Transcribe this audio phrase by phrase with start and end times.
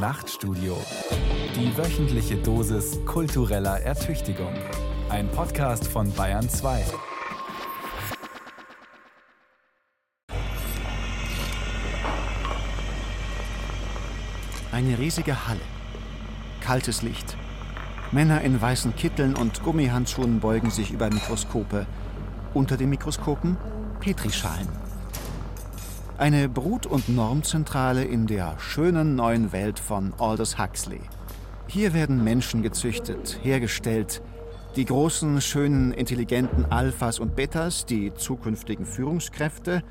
[0.00, 0.78] Nachtstudio.
[1.54, 4.54] Die wöchentliche Dosis kultureller Ertüchtigung.
[5.10, 6.86] Ein Podcast von Bayern 2.
[14.72, 15.60] Eine riesige Halle.
[16.62, 17.36] Kaltes Licht.
[18.10, 21.86] Männer in weißen Kitteln und Gummihandschuhen beugen sich über Mikroskope.
[22.54, 23.58] Unter den Mikroskopen
[24.00, 24.79] Petrischalen.
[26.20, 31.00] Eine Brut- und Normzentrale in der schönen neuen Welt von Aldous Huxley.
[31.66, 34.20] Hier werden Menschen gezüchtet, hergestellt.
[34.76, 39.82] Die großen, schönen, intelligenten Alphas und Betas, die zukünftigen Führungskräfte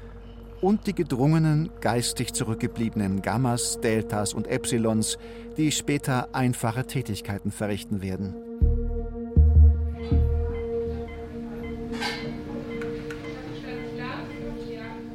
[0.61, 5.17] und die gedrungenen, geistig zurückgebliebenen Gammas, Deltas und Epsilons,
[5.57, 8.35] die später einfache Tätigkeiten verrichten werden.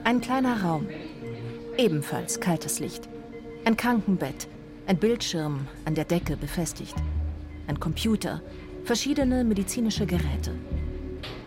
[0.03, 0.89] Ein kleiner Raum.
[1.77, 3.09] Ebenfalls kaltes Licht.
[3.65, 4.47] Ein Krankenbett.
[4.87, 6.95] Ein Bildschirm an der Decke befestigt.
[7.67, 8.43] Ein Computer.
[8.85, 10.53] Verschiedene medizinische Geräte.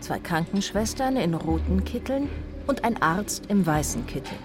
[0.01, 2.27] Zwei Krankenschwestern in roten Kitteln
[2.67, 4.37] und ein Arzt im weißen Kittel.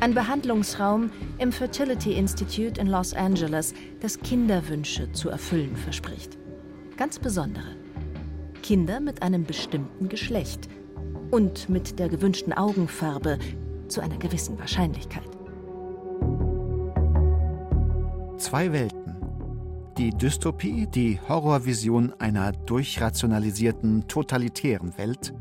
[0.00, 6.36] Ein Behandlungsraum im Fertility Institute in Los Angeles, das Kinderwünsche zu erfüllen verspricht.
[6.96, 7.76] Ganz besondere.
[8.62, 10.68] Kinder mit einem bestimmten Geschlecht–
[11.34, 13.38] und mit der gewünschten Augenfarbe
[13.88, 15.28] zu einer gewissen Wahrscheinlichkeit.
[18.38, 19.16] Zwei Welten.
[19.96, 25.32] Die Dystopie, die Horrorvision einer durchrationalisierten, totalitären Welt.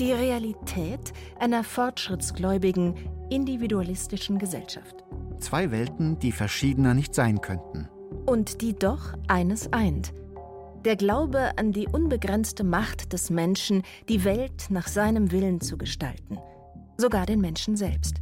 [0.00, 2.94] Die Realität einer fortschrittsgläubigen,
[3.30, 5.04] individualistischen Gesellschaft.
[5.38, 7.88] Zwei Welten, die verschiedener nicht sein könnten.
[8.26, 10.12] Und die doch eines eint–
[10.84, 16.38] der Glaube an die unbegrenzte Macht des Menschen, die Welt nach seinem Willen zu gestalten,
[16.96, 18.16] sogar den Menschen selbst.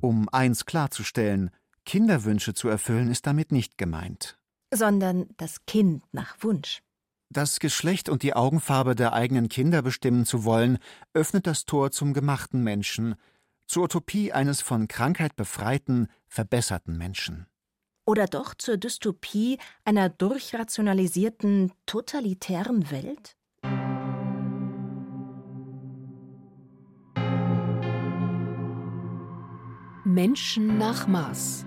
[0.00, 1.50] Um eins klarzustellen,
[1.84, 4.38] Kinderwünsche zu erfüllen ist damit nicht gemeint.
[4.72, 6.82] Sondern das Kind nach Wunsch.
[7.30, 10.78] Das Geschlecht und die Augenfarbe der eigenen Kinder bestimmen zu wollen,
[11.14, 13.14] öffnet das Tor zum gemachten Menschen,
[13.66, 17.46] zur Utopie eines von Krankheit befreiten, verbesserten Menschen
[18.04, 23.36] oder doch zur Dystopie einer durchrationalisierten, totalitären Welt?
[30.14, 31.64] Menschen nach Mars.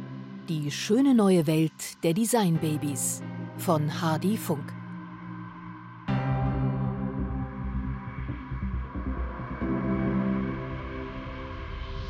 [0.47, 3.23] Die schöne neue Welt der Designbabys
[3.57, 4.71] von Hardy Funk.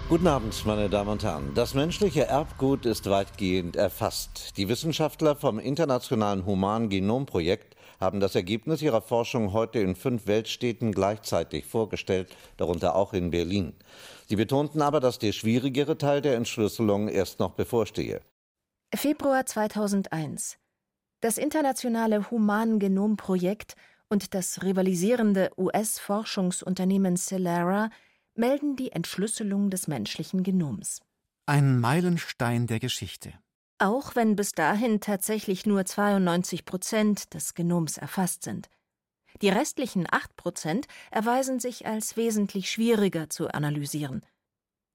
[0.10, 1.54] Guten Abend, meine Damen und Herren.
[1.56, 4.58] Das menschliche Erbgut ist weitgehend erfasst.
[4.58, 11.66] Die Wissenschaftler vom Internationalen Human-Genom-Projekt haben das Ergebnis ihrer Forschung heute in fünf Weltstädten gleichzeitig
[11.66, 13.74] vorgestellt, darunter auch in Berlin.
[14.28, 18.22] Sie betonten aber, dass der schwierigere Teil der Entschlüsselung erst noch bevorstehe.
[18.94, 20.58] Februar 2001.
[21.22, 23.76] Das internationale Human-Genom-Projekt
[24.10, 27.90] und das rivalisierende US-Forschungsunternehmen Celera
[28.36, 31.02] melden die Entschlüsselung des menschlichen Genoms.
[31.46, 33.34] Ein Meilenstein der Geschichte.
[33.78, 38.70] Auch wenn bis dahin tatsächlich nur 92 Prozent des Genoms erfasst sind.
[39.42, 44.26] Die restlichen 8 Prozent erweisen sich als wesentlich schwieriger zu analysieren.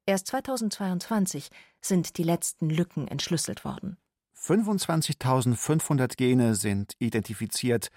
[0.06, 1.50] Erst 2022
[1.82, 3.98] sind die letzten Lücken entschlüsselt worden.
[4.36, 7.91] 25.500 Gene sind identifiziert,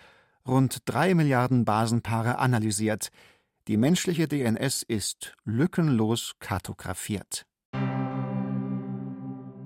[0.46, 3.10] rund 3 Milliarden Basenpaare analysiert,
[3.70, 7.46] die menschliche DNS ist lückenlos kartografiert.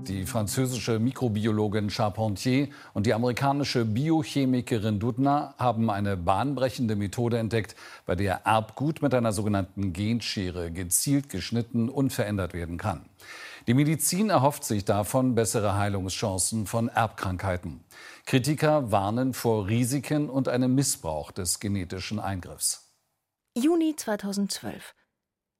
[0.07, 7.75] Die französische Mikrobiologin Charpentier und die amerikanische Biochemikerin Dudna haben eine bahnbrechende Methode entdeckt,
[8.05, 13.09] bei der Erbgut mit einer sogenannten Genschere gezielt geschnitten und verändert werden kann.
[13.67, 17.83] Die Medizin erhofft sich davon bessere Heilungschancen von Erbkrankheiten.
[18.25, 22.93] Kritiker warnen vor Risiken und einem Missbrauch des genetischen Eingriffs.
[23.57, 24.95] Juni 2012.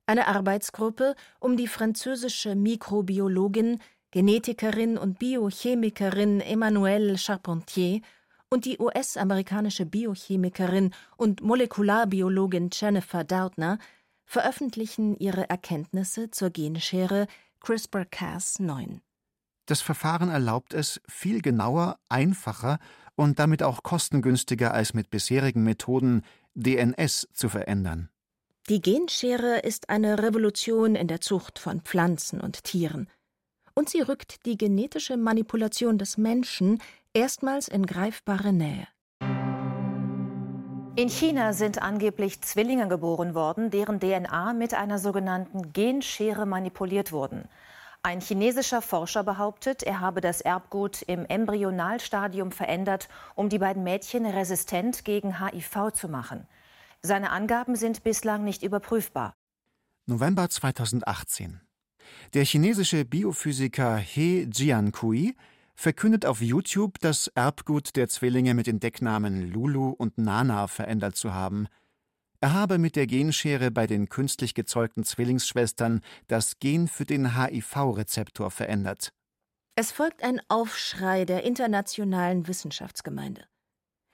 [0.05, 3.81] Eine Arbeitsgruppe um die französische Mikrobiologin,
[4.11, 8.01] Genetikerin und Biochemikerin Emmanuelle Charpentier
[8.49, 13.77] und die US-amerikanische Biochemikerin und Molekularbiologin Jennifer Doudna
[14.23, 17.27] veröffentlichen ihre Erkenntnisse zur Genschere
[17.61, 18.99] CRISPR-Cas9.
[19.65, 22.79] Das Verfahren erlaubt es, viel genauer, einfacher
[23.15, 26.23] und damit auch kostengünstiger als mit bisherigen Methoden
[26.55, 28.09] DNS zu verändern.
[28.69, 33.09] Die Genschere ist eine Revolution in der Zucht von Pflanzen und Tieren.
[33.77, 36.81] Und sie rückt die genetische Manipulation des Menschen
[37.13, 38.87] erstmals in greifbare Nähe.
[40.95, 47.47] In China sind angeblich Zwillinge geboren worden, deren DNA mit einer sogenannten Genschere manipuliert wurden.
[48.01, 54.25] Ein chinesischer Forscher behauptet, er habe das Erbgut im Embryonalstadium verändert, um die beiden Mädchen
[54.25, 56.47] resistent gegen HIV zu machen.
[57.03, 59.35] Seine Angaben sind bislang nicht überprüfbar.
[60.07, 61.61] November 2018.
[62.33, 65.35] Der chinesische Biophysiker He Jiankui
[65.75, 71.33] verkündet auf YouTube, das Erbgut der Zwillinge mit den Decknamen Lulu und Nana verändert zu
[71.33, 71.67] haben.
[72.39, 78.51] Er habe mit der Genschere bei den künstlich gezeugten Zwillingsschwestern das Gen für den HIV-Rezeptor
[78.51, 79.11] verändert.
[79.75, 83.45] Es folgt ein Aufschrei der internationalen Wissenschaftsgemeinde.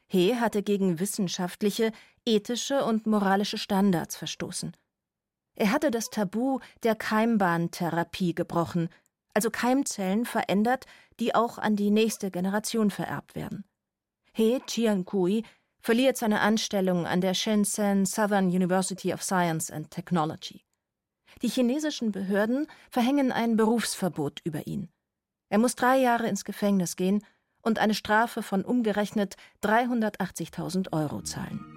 [0.07, 1.91] He hatte gegen wissenschaftliche,
[2.25, 4.75] ethische und moralische Standards verstoßen.
[5.55, 8.89] Er hatte das Tabu der Keimbahntherapie gebrochen,
[9.33, 10.85] also Keimzellen verändert,
[11.19, 13.63] die auch an die nächste Generation vererbt werden.
[14.33, 15.43] He Jiankui
[15.79, 20.63] verliert seine Anstellung an der Shenzhen Southern University of Science and Technology.
[21.41, 24.89] Die chinesischen Behörden verhängen ein Berufsverbot über ihn.
[25.49, 27.23] Er muss drei Jahre ins Gefängnis gehen
[27.61, 31.72] und eine Strafe von umgerechnet 380.000 Euro zahlen.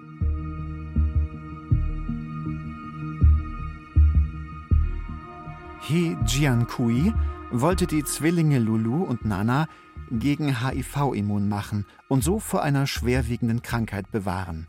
[5.87, 7.13] He Jiankui
[7.49, 9.69] wollte die Zwillinge Lulu und Nana
[10.11, 14.67] gegen HIV immun machen und so vor einer schwerwiegenden Krankheit bewahren.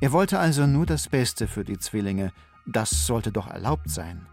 [0.00, 2.32] Er wollte also nur das Beste für die Zwillinge.
[2.66, 4.26] Das sollte doch erlaubt sein.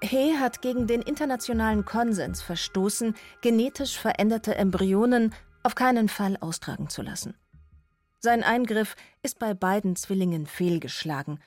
[0.00, 7.02] He hat gegen den internationalen Konsens verstoßen, genetisch veränderte Embryonen auf keinen Fall austragen zu
[7.02, 7.34] lassen.
[8.18, 11.38] Sein Eingriff ist bei beiden Zwillingen fehlgeschlagen,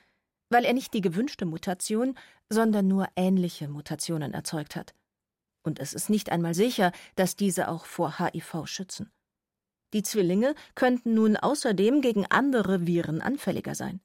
[0.50, 2.18] weil er nicht die gewünschte Mutation,
[2.50, 4.94] sondern nur ähnliche Mutationen erzeugt hat.
[5.64, 9.12] Und es ist nicht einmal sicher, dass diese auch vor HIV schützen.
[9.94, 14.02] Die Zwillinge könnten nun außerdem gegen andere Viren anfälliger sein.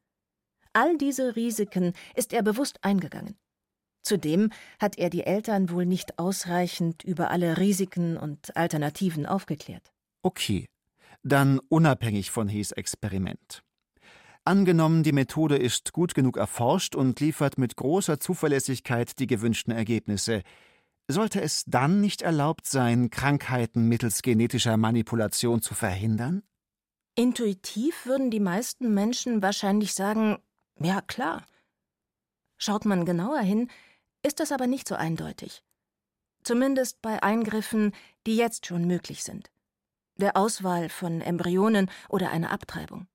[0.72, 3.36] All diese Risiken ist er bewusst eingegangen.
[4.02, 4.50] Zudem
[4.80, 9.92] hat er die Eltern wohl nicht ausreichend über alle Risiken und Alternativen aufgeklärt.
[10.22, 10.66] Okay,
[11.22, 13.62] dann unabhängig von Hees Experiment.
[14.44, 20.42] Angenommen, die Methode ist gut genug erforscht und liefert mit großer Zuverlässigkeit die gewünschten Ergebnisse,
[21.06, 26.42] sollte es dann nicht erlaubt sein, Krankheiten mittels genetischer Manipulation zu verhindern?
[27.14, 30.38] Intuitiv würden die meisten Menschen wahrscheinlich sagen,
[30.80, 31.46] ja klar.
[32.58, 33.70] Schaut man genauer hin,
[34.24, 35.62] ist das aber nicht so eindeutig.
[36.42, 37.92] Zumindest bei Eingriffen,
[38.26, 39.50] die jetzt schon möglich sind.
[40.16, 43.06] Der Auswahl von Embryonen oder einer Abtreibung.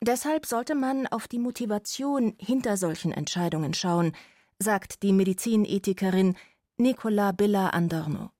[0.00, 4.12] Deshalb sollte man auf die Motivation hinter solchen Entscheidungen schauen,
[4.58, 6.36] sagt die Medizinethikerin
[6.76, 8.30] Nicola Billa Andorno.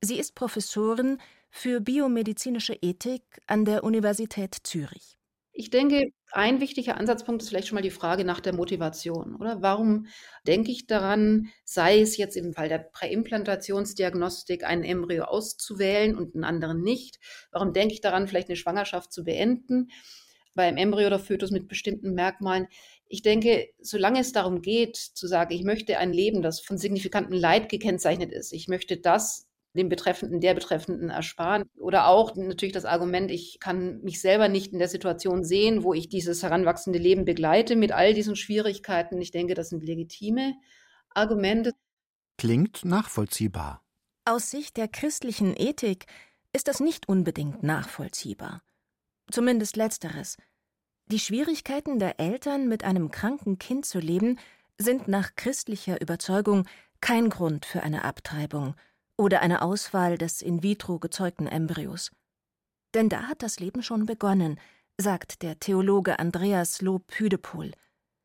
[0.00, 1.18] Sie ist Professorin
[1.50, 5.16] für biomedizinische Ethik an der Universität Zürich.
[5.52, 9.62] Ich denke, ein wichtiger Ansatzpunkt ist vielleicht schon mal die Frage nach der Motivation, oder?
[9.62, 10.08] Warum
[10.48, 16.42] denke ich daran, sei es jetzt im Fall der Präimplantationsdiagnostik, einen Embryo auszuwählen und einen
[16.42, 17.20] anderen nicht?
[17.52, 19.90] Warum denke ich daran, vielleicht eine Schwangerschaft zu beenden?
[20.54, 22.66] Beim Embryo oder Fötus mit bestimmten Merkmalen.
[23.06, 27.34] Ich denke, solange es darum geht, zu sagen, ich möchte ein Leben, das von signifikantem
[27.34, 31.64] Leid gekennzeichnet ist, ich möchte das dem Betreffenden, der Betreffenden ersparen.
[31.76, 35.94] Oder auch natürlich das Argument, ich kann mich selber nicht in der Situation sehen, wo
[35.94, 39.20] ich dieses heranwachsende Leben begleite mit all diesen Schwierigkeiten.
[39.20, 40.54] Ich denke, das sind legitime
[41.10, 41.72] Argumente.
[42.38, 43.82] Klingt nachvollziehbar.
[44.24, 46.06] Aus Sicht der christlichen Ethik
[46.52, 48.62] ist das nicht unbedingt nachvollziehbar.
[49.30, 50.36] Zumindest letzteres.
[51.06, 54.38] Die Schwierigkeiten der Eltern, mit einem kranken Kind zu leben,
[54.78, 56.66] sind nach christlicher Überzeugung
[57.00, 58.74] kein Grund für eine Abtreibung
[59.16, 62.10] oder eine Auswahl des in vitro gezeugten Embryos.
[62.94, 64.58] Denn da hat das Leben schon begonnen,
[64.98, 67.72] sagt der Theologe Andreas Lob-Hüdepohl,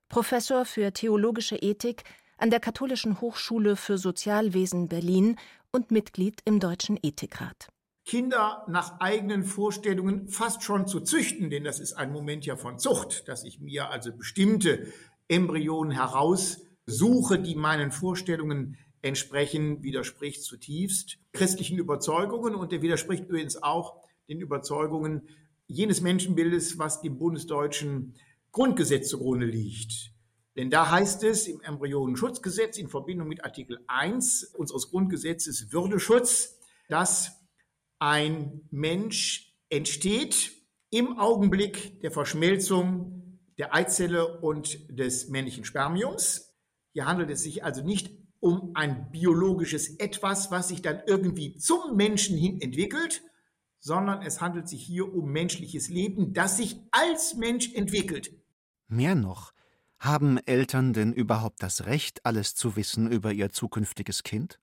[0.08, 2.04] Professor für theologische Ethik
[2.38, 5.38] an der Katholischen Hochschule für Sozialwesen Berlin
[5.72, 7.68] und Mitglied im Deutschen Ethikrat.
[8.10, 12.80] Kinder nach eigenen Vorstellungen fast schon zu züchten, denn das ist ein Moment ja von
[12.80, 14.88] Zucht, dass ich mir also bestimmte
[15.28, 24.02] Embryonen heraussuche, die meinen Vorstellungen entsprechen, widerspricht zutiefst christlichen Überzeugungen und der widerspricht übrigens auch
[24.28, 25.30] den Überzeugungen
[25.68, 28.16] jenes Menschenbildes, was dem bundesdeutschen
[28.52, 30.14] Grundgesetz zugrunde liegt.
[30.56, 37.39] Denn da heißt es im Embryonenschutzgesetz in Verbindung mit Artikel 1 unseres Grundgesetzes Würdeschutz, dass
[38.00, 40.52] ein Mensch entsteht
[40.90, 46.56] im Augenblick der Verschmelzung der Eizelle und des männlichen Spermiums.
[46.94, 51.96] Hier handelt es sich also nicht um ein biologisches Etwas, was sich dann irgendwie zum
[51.96, 53.22] Menschen hin entwickelt,
[53.80, 58.32] sondern es handelt sich hier um menschliches Leben, das sich als Mensch entwickelt.
[58.88, 59.54] Mehr noch,
[60.00, 64.58] Haben Eltern denn überhaupt das Recht, alles zu wissen über ihr zukünftiges Kind?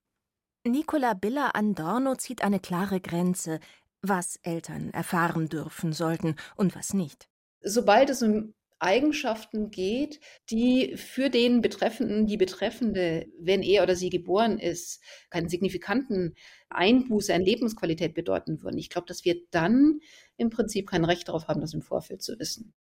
[0.65, 3.59] Nicola Billa Andorno zieht eine klare Grenze,
[4.01, 7.27] was Eltern erfahren dürfen sollten und was nicht.
[7.61, 14.09] Sobald es um Eigenschaften geht, die für den Betreffenden, die Betreffende, wenn er oder sie
[14.09, 16.35] geboren ist, keinen signifikanten
[16.69, 18.77] Einbuße an Lebensqualität bedeuten würden.
[18.77, 19.99] Ich glaube, dass wir dann
[20.37, 22.73] im Prinzip kein Recht darauf haben, das im Vorfeld zu wissen.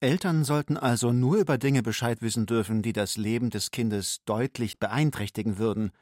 [0.00, 4.78] Eltern sollten also nur über Dinge Bescheid wissen dürfen, die das Leben des Kindes deutlich
[4.78, 5.92] beeinträchtigen würden.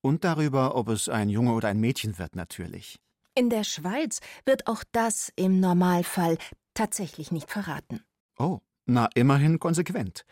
[0.00, 2.98] Und darüber, ob es ein Junge oder ein Mädchen wird, natürlich.
[3.34, 6.38] In der Schweiz wird auch das im Normalfall
[6.74, 8.00] tatsächlich nicht verraten.
[8.38, 10.24] Oh, na immerhin konsequent.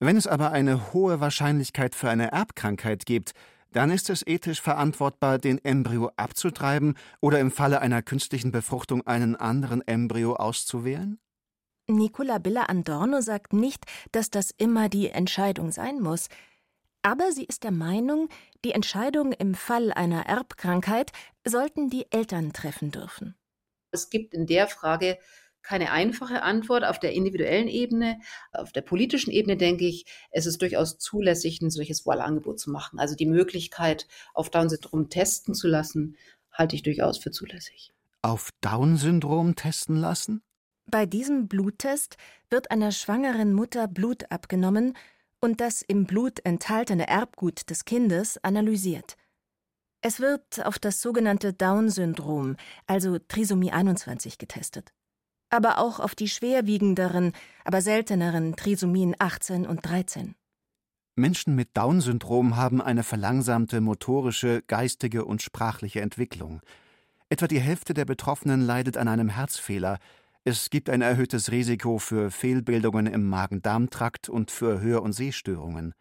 [0.00, 3.32] Wenn es aber eine hohe Wahrscheinlichkeit für eine Erbkrankheit gibt,
[3.72, 9.36] dann ist es ethisch verantwortbar, den Embryo abzutreiben oder im Falle einer künstlichen Befruchtung einen
[9.36, 11.18] anderen Embryo auszuwählen?
[11.88, 16.28] Nicola Billa Andorno sagt nicht, dass das immer die Entscheidung sein muss.
[17.02, 18.28] Aber sie ist der Meinung,
[18.64, 21.10] die Entscheidung im Fall einer Erbkrankheit
[21.44, 23.34] sollten die Eltern treffen dürfen.
[23.90, 25.18] Es gibt in der Frage
[25.62, 28.20] keine einfache Antwort auf der individuellen Ebene.
[28.52, 32.98] Auf der politischen Ebene denke ich, es ist durchaus zulässig, ein solches Wahlangebot zu machen.
[32.98, 36.16] Also die Möglichkeit, auf Down-Syndrom testen zu lassen,
[36.52, 37.92] halte ich durchaus für zulässig.
[38.22, 40.42] Auf Down-Syndrom testen lassen?
[40.86, 42.16] Bei diesem Bluttest
[42.50, 44.94] wird einer schwangeren Mutter Blut abgenommen
[45.42, 49.16] und das im Blut enthaltene Erbgut des Kindes analysiert.
[50.00, 52.56] Es wird auf das sogenannte Down-Syndrom,
[52.86, 54.92] also Trisomie 21, getestet.
[55.50, 57.32] Aber auch auf die schwerwiegenderen,
[57.64, 60.34] aber selteneren Trisomien 18 und 13.
[61.14, 66.62] Menschen mit Down-Syndrom haben eine verlangsamte motorische, geistige und sprachliche Entwicklung.
[67.28, 69.98] Etwa die Hälfte der Betroffenen leidet an einem Herzfehler,
[70.44, 75.94] es gibt ein erhöhtes Risiko für Fehlbildungen im Magen-Darm-Trakt und für Hör- und Sehstörungen.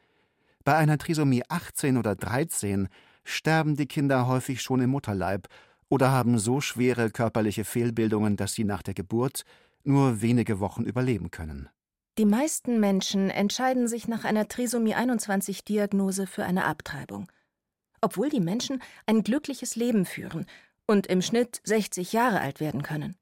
[0.64, 2.88] Bei einer Trisomie 18 oder 13
[3.24, 5.48] sterben die Kinder häufig schon im Mutterleib
[5.90, 9.44] oder haben so schwere körperliche Fehlbildungen, dass sie nach der Geburt
[9.84, 11.70] nur wenige Wochen überleben können.
[12.18, 17.32] Die meisten Menschen entscheiden sich nach einer Trisomie 21 Diagnose für eine Abtreibung.
[18.02, 20.48] Obwohl die Menschen ein glückliches Leben führen
[20.88, 23.16] und im Schnitt 60 Jahre alt werden können.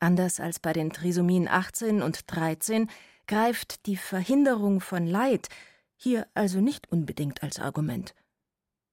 [0.00, 2.90] Anders als bei den Trisomien 18 und 13
[3.26, 5.48] greift die Verhinderung von Leid
[5.96, 8.14] hier also nicht unbedingt als Argument.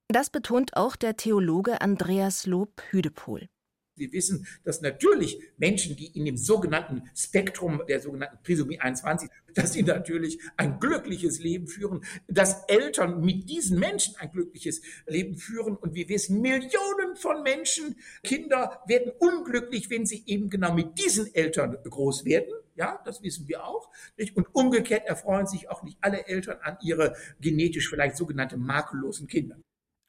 [0.08, 3.48] Das betont auch der Theologe Andreas Lob Hüdepohl.
[3.96, 9.74] Wir wissen, dass natürlich Menschen, die in dem sogenannten Spektrum der sogenannten Trisomie 21, dass
[9.74, 15.76] sie natürlich ein glückliches Leben führen, dass Eltern mit diesen Menschen ein glückliches Leben führen.
[15.76, 21.34] Und wir wissen, Millionen von Menschen, Kinder werden unglücklich, wenn sie eben genau mit diesen
[21.34, 22.52] Eltern groß werden.
[22.74, 23.90] Ja, das wissen wir auch.
[24.16, 24.34] Nicht?
[24.36, 29.56] Und umgekehrt erfreuen sich auch nicht alle Eltern an ihre genetisch vielleicht sogenannte makellosen Kinder.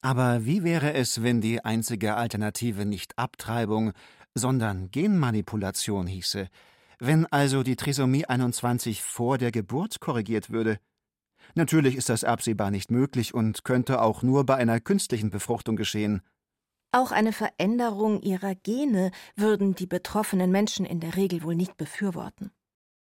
[0.03, 3.93] Aber wie wäre es, wenn die einzige Alternative nicht Abtreibung,
[4.35, 6.49] sondern Genmanipulation hieße?
[6.99, 10.77] Wenn also die Trisomie 21 vor der Geburt korrigiert würde?
[11.55, 16.21] Natürlich ist das absehbar nicht möglich und könnte auch nur bei einer künstlichen Befruchtung geschehen.
[16.91, 22.51] Auch eine Veränderung ihrer Gene würden die betroffenen Menschen in der Regel wohl nicht befürworten.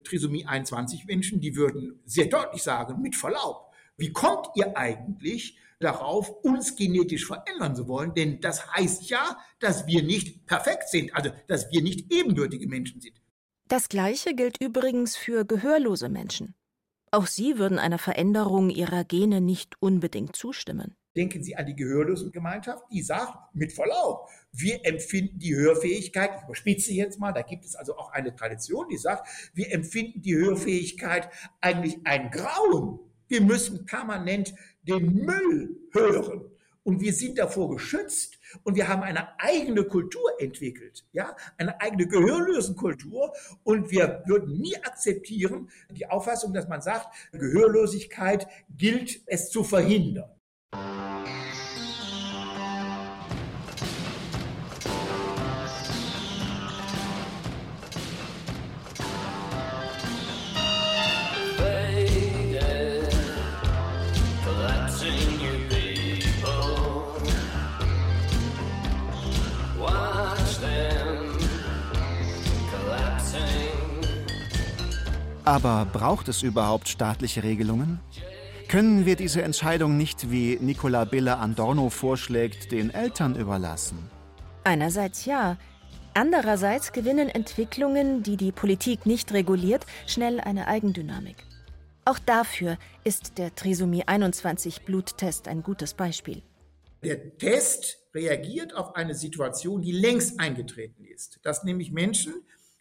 [0.04, 3.69] Trisomie 21 Menschen, die würden sehr deutlich sagen, mit Verlaub,
[4.00, 8.14] wie kommt ihr eigentlich darauf, uns genetisch verändern zu wollen?
[8.14, 13.00] Denn das heißt ja, dass wir nicht perfekt sind, also dass wir nicht ebenbürtige Menschen
[13.00, 13.20] sind.
[13.68, 16.54] Das Gleiche gilt übrigens für gehörlose Menschen.
[17.12, 20.96] Auch sie würden einer Veränderung ihrer Gene nicht unbedingt zustimmen.
[21.16, 26.92] Denken Sie an die Gehörlosengemeinschaft, die sagt, mit Verlaub, wir empfinden die Hörfähigkeit, ich überspitze
[26.92, 31.28] jetzt mal, da gibt es also auch eine Tradition, die sagt, wir empfinden die Hörfähigkeit
[31.60, 33.00] eigentlich ein Grauen.
[33.30, 36.50] Wir müssen permanent den Müll hören.
[36.82, 42.08] Und wir sind davor geschützt und wir haben eine eigene Kultur entwickelt, ja, eine eigene
[42.08, 43.32] Gehörlosenkultur
[43.62, 50.30] und wir würden nie akzeptieren die Auffassung, dass man sagt, Gehörlosigkeit gilt es zu verhindern.
[75.50, 77.98] Aber braucht es überhaupt staatliche Regelungen?
[78.68, 83.98] Können wir diese Entscheidung nicht, wie Nicola Billa Andorno vorschlägt, den Eltern überlassen?
[84.62, 85.56] Einerseits ja.
[86.14, 91.44] Andererseits gewinnen Entwicklungen, die die Politik nicht reguliert, schnell eine Eigendynamik.
[92.04, 96.42] Auch dafür ist der Trisomie 21 Bluttest ein gutes Beispiel.
[97.02, 102.34] Der Test reagiert auf eine Situation, die längst eingetreten ist, dass nämlich Menschen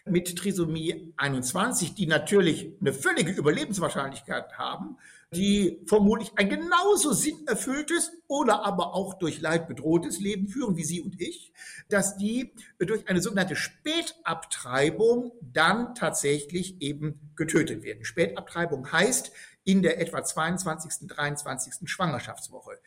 [0.06, 4.98] mit Trisomie 21, die natürlich eine völlige Überlebenswahrscheinlichkeit haben,
[5.32, 11.02] die vermutlich ein genauso sinnerfülltes oder aber auch durch Leid bedrohtes Leben führen wie Sie
[11.02, 11.54] und ich,
[11.88, 18.06] dass die durch eine sogenannte Spätabtreibung dann tatsächlich eben getötet werden.
[18.06, 19.32] Spätabtreibung heißt
[19.66, 21.88] in der etwa 22., 23.
[21.88, 22.80] Schwangerschaftswoche.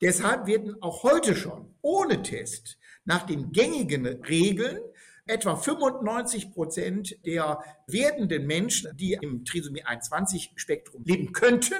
[0.00, 4.80] Deshalb werden auch heute schon ohne Test nach den gängigen Regeln
[5.26, 11.74] Etwa 95 Prozent der werdenden Menschen, die im Trisomie 21 Spektrum leben könnten,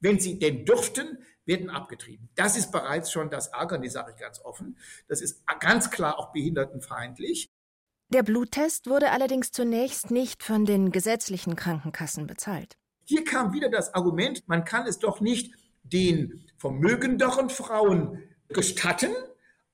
[0.00, 2.28] wenn sie denn dürften, werden abgetrieben.
[2.34, 4.76] Das ist bereits schon das Ärgernis, sage ich ganz offen.
[5.08, 7.48] Das ist ganz klar auch behindertenfeindlich.
[8.10, 12.76] Der Bluttest wurde allerdings zunächst nicht von den gesetzlichen Krankenkassen bezahlt.
[13.04, 19.12] Hier kam wieder das Argument, man kann es doch nicht den vermögenderen Frauen gestatten,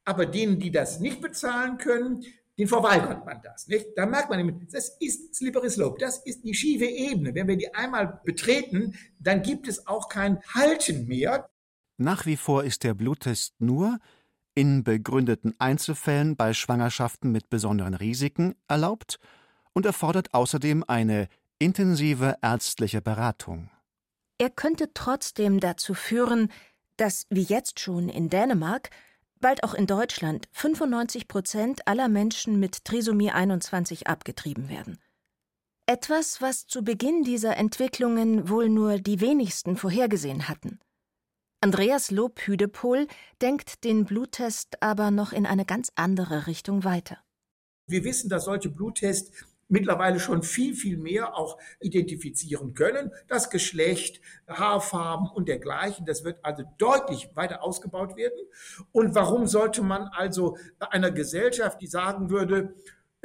[0.05, 2.25] aber denen, die das nicht bezahlen können,
[2.59, 3.67] den verweigert man das.
[3.67, 3.87] Nicht?
[3.97, 7.35] Da merkt man, das ist Slippery Slope, das ist die schiefe Ebene.
[7.35, 11.49] Wenn wir die einmal betreten, dann gibt es auch kein Halten mehr.
[11.97, 13.99] Nach wie vor ist der Bluttest nur
[14.55, 19.19] in begründeten Einzelfällen bei Schwangerschaften mit besonderen Risiken erlaubt
[19.73, 23.71] und erfordert außerdem eine intensive ärztliche Beratung.
[24.39, 26.51] Er könnte trotzdem dazu führen,
[26.97, 28.91] dass, wie jetzt schon in Dänemark,
[29.41, 34.99] bald auch in Deutschland 95 Prozent aller Menschen mit Trisomie 21 abgetrieben werden.
[35.87, 40.81] Etwas, was zu Beginn dieser Entwicklungen wohl nur die wenigsten vorhergesehen hatten.
[41.61, 43.07] Andreas Lob-Hüdepohl
[43.41, 47.19] denkt den Bluttest aber noch in eine ganz andere Richtung weiter.
[47.87, 53.13] Wir wissen, dass solche Bluttests mittlerweile schon viel, viel mehr auch identifizieren können.
[53.29, 58.39] Das Geschlecht, Haarfarben und dergleichen, das wird also deutlich weiter ausgebaut werden.
[58.93, 62.75] Und warum sollte man also einer Gesellschaft, die sagen würde,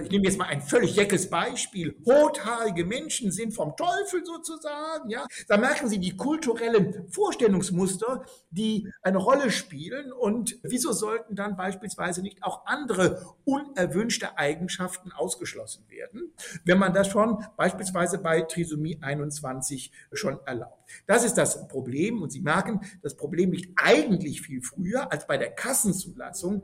[0.04, 1.96] ich nehme jetzt mal ein völlig jeckes Beispiel.
[2.06, 5.26] Rothaarige Menschen sind vom Teufel sozusagen, ja.
[5.48, 10.12] Da merken Sie die kulturellen Vorstellungsmuster, die eine Rolle spielen.
[10.12, 16.34] Und wieso sollten dann beispielsweise nicht auch andere unerwünschte Eigenschaften ausgeschlossen werden,
[16.66, 20.80] wenn man das schon beispielsweise bei Trisomie 21 schon erlaubt?
[21.06, 22.22] Das ist das Problem.
[22.22, 26.62] Und Sie merken, das Problem liegt eigentlich viel früher als bei der Kassenzulassung.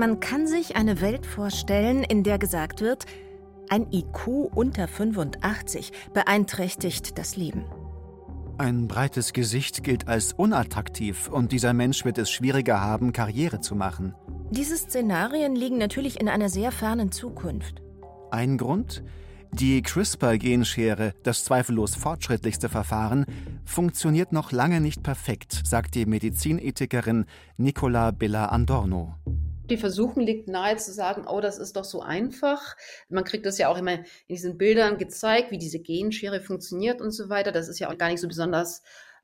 [0.00, 3.04] Man kann sich eine Welt vorstellen, in der gesagt wird,
[3.68, 7.66] ein IQ unter 85 beeinträchtigt das Leben.
[8.56, 13.76] Ein breites Gesicht gilt als unattraktiv und dieser Mensch wird es schwieriger haben, Karriere zu
[13.76, 14.14] machen.
[14.50, 17.82] Diese Szenarien liegen natürlich in einer sehr fernen Zukunft.
[18.30, 19.02] Ein Grund?
[19.52, 23.26] Die CRISPR-Genschere, das zweifellos fortschrittlichste Verfahren,
[23.66, 27.26] funktioniert noch lange nicht perfekt, sagt die Medizinethikerin
[27.58, 29.16] Nicola Bella Andorno.
[29.70, 32.76] Die Versuchung liegt nahe zu sagen, oh, das ist doch so einfach.
[33.08, 37.12] Man kriegt das ja auch immer in diesen Bildern gezeigt, wie diese Genschere funktioniert und
[37.12, 37.52] so weiter.
[37.52, 38.82] Das ist ja auch gar nicht so besonders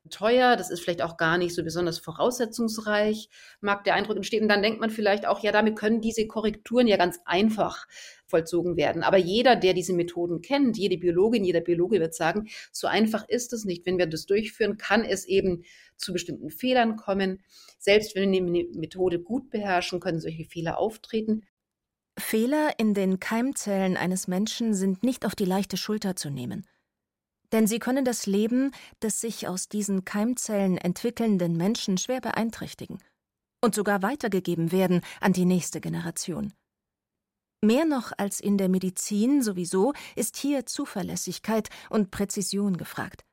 [0.09, 3.29] teuer, das ist vielleicht auch gar nicht so besonders voraussetzungsreich,
[3.61, 4.43] mag der Eindruck entstehen.
[4.43, 7.87] Und dann denkt man vielleicht auch, ja, damit können diese Korrekturen ja ganz einfach
[8.25, 9.03] vollzogen werden.
[9.03, 13.53] Aber jeder, der diese Methoden kennt, jede Biologin, jeder Biologe wird sagen, so einfach ist
[13.53, 13.85] es nicht.
[13.85, 15.63] Wenn wir das durchführen, kann es eben
[15.95, 17.41] zu bestimmten Fehlern kommen.
[17.79, 21.45] Selbst wenn wir die Methode gut beherrschen, können solche Fehler auftreten.
[22.19, 26.65] Fehler in den Keimzellen eines Menschen sind nicht auf die leichte Schulter zu nehmen.
[27.51, 32.99] Denn sie können das Leben des sich aus diesen Keimzellen entwickelnden Menschen schwer beeinträchtigen
[33.61, 36.53] und sogar weitergegeben werden an die nächste Generation.
[37.63, 43.23] Mehr noch als in der Medizin sowieso ist hier Zuverlässigkeit und Präzision gefragt.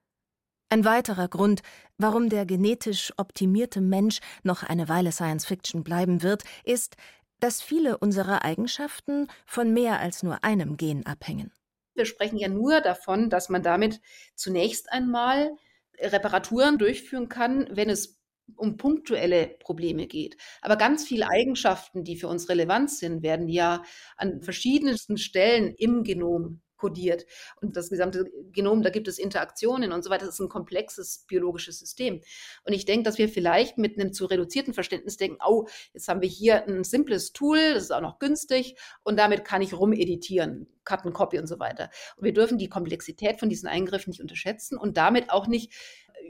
[0.71, 1.63] Ein weiterer Grund,
[1.99, 6.97] warum der genetisch optimierte Mensch noch eine Weile Science Fiction bleiben wird, ist,
[7.39, 11.53] dass viele unserer Eigenschaften von mehr als nur einem Gen abhängen.
[11.95, 14.01] Wir sprechen ja nur davon, dass man damit
[14.35, 15.57] zunächst einmal
[15.99, 18.21] Reparaturen durchführen kann, wenn es
[18.57, 20.37] um punktuelle Probleme geht.
[20.61, 23.83] Aber ganz viele Eigenschaften, die für uns relevant sind, werden ja
[24.17, 27.25] an verschiedensten Stellen im Genom kodiert.
[27.63, 30.27] Und das gesamte Genom, da gibt es Interaktionen und so weiter.
[30.27, 32.21] Das ist ein komplexes biologisches System.
[32.67, 36.21] Und ich denke, dass wir vielleicht mit einem zu reduzierten Verständnis denken, oh, jetzt haben
[36.21, 40.67] wir hier ein simples Tool, das ist auch noch günstig und damit kann ich rumeditieren,
[40.85, 41.89] Cut and Copy und so weiter.
[42.17, 45.73] Und wir dürfen die Komplexität von diesen Eingriffen nicht unterschätzen und damit auch nicht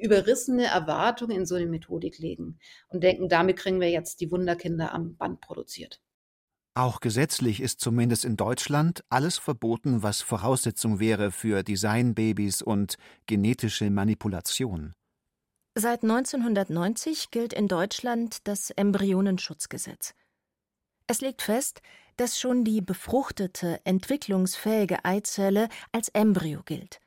[0.00, 4.92] überrissene Erwartungen in so eine Methodik legen und denken, damit kriegen wir jetzt die Wunderkinder
[4.92, 6.00] am Band produziert.
[6.76, 13.90] Auch gesetzlich ist zumindest in Deutschland alles verboten, was Voraussetzung wäre für Designbabys und genetische
[13.90, 14.92] Manipulation.
[15.76, 20.14] Seit 1990 gilt in Deutschland das Embryonenschutzgesetz.
[21.06, 21.80] Es legt fest,
[22.16, 27.00] dass schon die befruchtete, entwicklungsfähige Eizelle als Embryo gilt.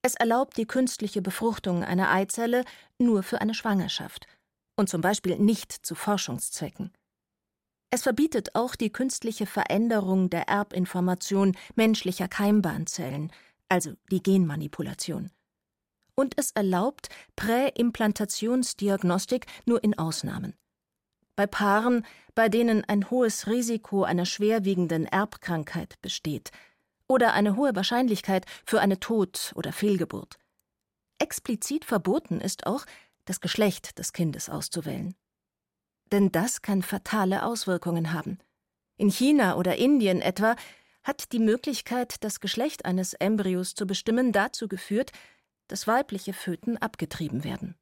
[0.00, 2.64] Es erlaubt die künstliche Befruchtung einer Eizelle
[2.98, 4.26] nur für eine Schwangerschaft
[4.76, 6.92] und zum Beispiel nicht zu Forschungszwecken.
[7.90, 13.32] Es verbietet auch die künstliche Veränderung der Erbinformation menschlicher Keimbahnzellen,
[13.68, 15.30] also die Genmanipulation.
[16.14, 20.54] Und es erlaubt Präimplantationsdiagnostik nur in Ausnahmen.
[21.36, 26.50] Bei Paaren, bei denen ein hohes Risiko einer schwerwiegenden Erbkrankheit besteht
[27.08, 30.38] oder eine hohe Wahrscheinlichkeit für eine Tod- oder Fehlgeburt.
[31.18, 32.86] Explizit verboten ist auch,
[33.26, 35.14] das Geschlecht des Kindes auszuwählen.
[36.12, 38.38] Denn das kann fatale Auswirkungen haben.
[38.96, 40.56] In China oder Indien etwa
[41.02, 45.12] hat die Möglichkeit, das Geschlecht eines Embryos zu bestimmen, dazu geführt,
[45.68, 47.76] dass weibliche Föten abgetrieben werden.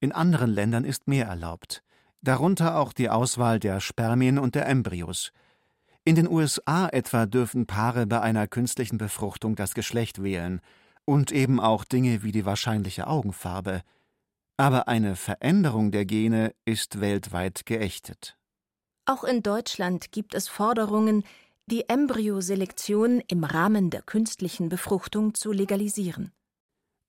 [0.00, 1.82] In anderen Ländern ist mehr erlaubt,
[2.20, 5.32] darunter auch die Auswahl der Spermien und der Embryos.
[6.04, 10.60] In den USA etwa dürfen Paare bei einer künstlichen Befruchtung das Geschlecht wählen
[11.04, 13.82] und eben auch Dinge wie die wahrscheinliche Augenfarbe,
[14.56, 18.36] aber eine Veränderung der Gene ist weltweit geächtet.
[19.06, 21.24] Auch in Deutschland gibt es Forderungen,
[21.66, 26.32] die Embryoselektion im Rahmen der künstlichen Befruchtung zu legalisieren.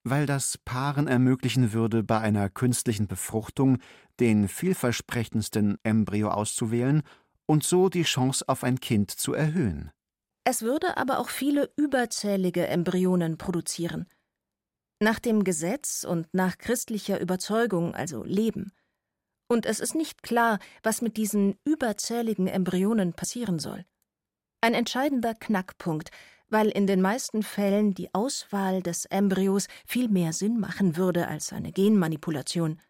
[0.03, 3.79] Weil das Paaren ermöglichen würde, bei einer künstlichen Befruchtung
[4.19, 7.01] den vielversprechendsten Embryo auszuwählen
[7.47, 9.91] und so die Chance auf ein Kind zu erhöhen.
[10.43, 14.05] Es würde aber auch viele überzählige Embryonen produzieren.
[14.99, 18.71] Nach dem Gesetz und nach christlicher Überzeugung, also Leben.
[19.47, 23.86] Und es ist nicht klar, was mit diesen überzähligen Embryonen passieren soll.
[24.62, 26.10] Ein entscheidender Knackpunkt,
[26.49, 31.53] weil in den meisten Fällen die Auswahl des Embryos viel mehr Sinn machen würde als
[31.53, 32.81] eine Genmanipulation.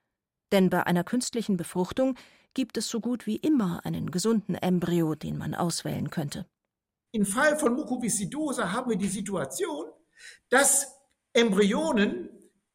[0.51, 2.15] Denn bei einer künstlichen Befruchtung
[2.53, 6.45] gibt es so gut wie immer einen gesunden Embryo, den man auswählen könnte.
[7.11, 9.87] Im Fall von Mukoviszidose haben wir die Situation,
[10.49, 10.94] dass
[11.35, 12.29] Embryonen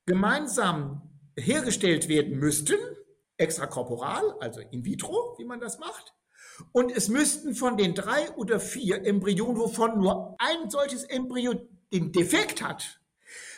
[0.07, 1.03] gemeinsam
[1.37, 2.77] hergestellt werden müssten,
[3.37, 6.14] extrakorporal, also in vitro, wie man das macht.
[6.73, 11.55] Und es müssten von den drei oder vier Embryonen, wovon nur ein solches Embryo
[11.92, 13.01] den Defekt hat,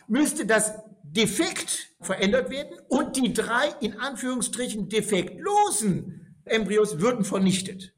[0.06, 7.94] müsste das Defekt verändert werden und die drei in Anführungsstrichen defektlosen Embryos würden vernichtet.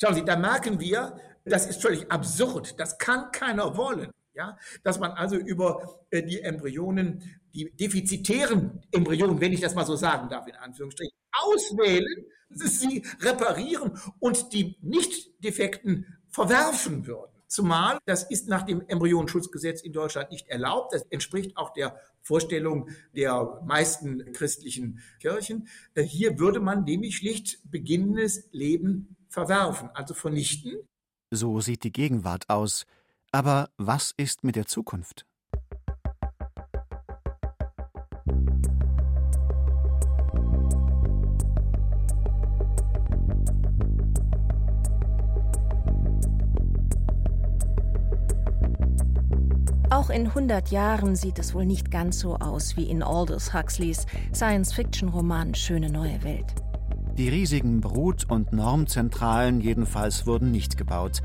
[0.00, 2.78] Schauen Sie, da merken wir, das ist völlig absurd.
[2.78, 4.10] Das kann keiner wollen.
[4.34, 7.22] Ja, dass man also über äh, die Embryonen,
[7.54, 13.98] die defizitären Embryonen, wenn ich das mal so sagen darf, in Anführungsstrichen, auswählen, sie reparieren
[14.18, 17.32] und die nicht defekten verwerfen würden.
[17.52, 20.94] Zumal das ist nach dem Embryonenschutzgesetz in Deutschland nicht erlaubt.
[20.94, 25.68] Das entspricht auch der Vorstellung der meisten christlichen Kirchen.
[25.94, 30.78] Äh, hier würde man nämlich schlicht beginnendes Leben verwerfen, also vernichten.
[31.30, 32.86] So sieht die Gegenwart aus.
[33.34, 35.24] Aber was ist mit der Zukunft?
[49.88, 54.04] Auch in 100 Jahren sieht es wohl nicht ganz so aus wie in Aldous Huxleys
[54.34, 56.54] Science-Fiction-Roman Schöne neue Welt.
[57.16, 61.22] Die riesigen Brut- und Normzentralen jedenfalls wurden nicht gebaut.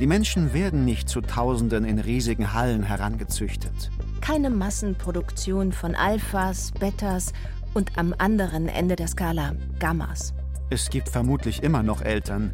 [0.00, 3.92] Die Menschen werden nicht zu Tausenden in riesigen Hallen herangezüchtet.
[4.20, 7.32] Keine Massenproduktion von Alphas, Betas
[7.74, 10.34] und am anderen Ende der Skala Gammas.
[10.68, 12.52] Es gibt vermutlich immer noch Eltern.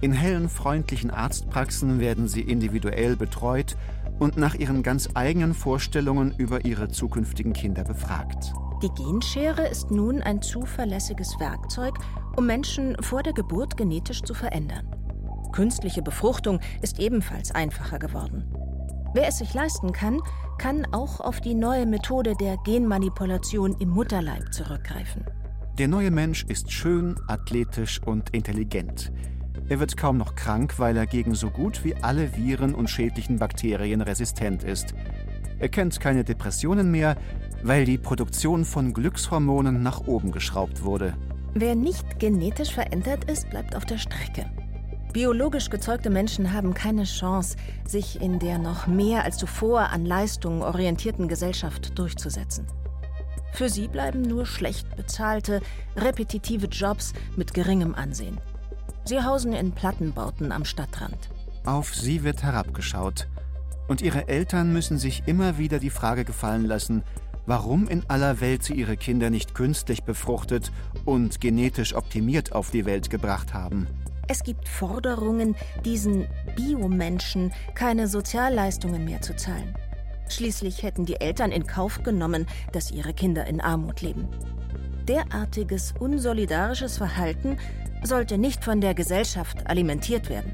[0.00, 3.76] In hellen, freundlichen Arztpraxen werden sie individuell betreut
[4.18, 8.52] und nach ihren ganz eigenen Vorstellungen über ihre zukünftigen Kinder befragt.
[8.82, 11.94] Die Genschere ist nun ein zuverlässiges Werkzeug,
[12.36, 14.99] um Menschen vor der Geburt genetisch zu verändern.
[15.52, 18.44] Künstliche Befruchtung ist ebenfalls einfacher geworden.
[19.12, 20.20] Wer es sich leisten kann,
[20.58, 25.24] kann auch auf die neue Methode der Genmanipulation im Mutterleib zurückgreifen.
[25.78, 29.12] Der neue Mensch ist schön, athletisch und intelligent.
[29.68, 33.38] Er wird kaum noch krank, weil er gegen so gut wie alle Viren und schädlichen
[33.38, 34.94] Bakterien resistent ist.
[35.58, 37.16] Er kennt keine Depressionen mehr,
[37.62, 41.14] weil die Produktion von Glückshormonen nach oben geschraubt wurde.
[41.54, 44.46] Wer nicht genetisch verändert ist, bleibt auf der Strecke.
[45.12, 50.62] Biologisch gezeugte Menschen haben keine Chance, sich in der noch mehr als zuvor an Leistungen
[50.62, 52.66] orientierten Gesellschaft durchzusetzen.
[53.52, 55.60] Für sie bleiben nur schlecht bezahlte,
[55.96, 58.38] repetitive Jobs mit geringem Ansehen.
[59.04, 61.30] Sie hausen in Plattenbauten am Stadtrand.
[61.64, 63.26] Auf sie wird herabgeschaut.
[63.88, 67.02] Und ihre Eltern müssen sich immer wieder die Frage gefallen lassen,
[67.46, 70.70] warum in aller Welt sie ihre Kinder nicht künstlich befruchtet
[71.04, 73.88] und genetisch optimiert auf die Welt gebracht haben.
[74.30, 79.74] Es gibt Forderungen, diesen Biomenschen keine Sozialleistungen mehr zu zahlen.
[80.28, 84.28] Schließlich hätten die Eltern in Kauf genommen, dass ihre Kinder in Armut leben.
[85.08, 87.56] Derartiges unsolidarisches Verhalten
[88.04, 90.52] sollte nicht von der Gesellschaft alimentiert werden.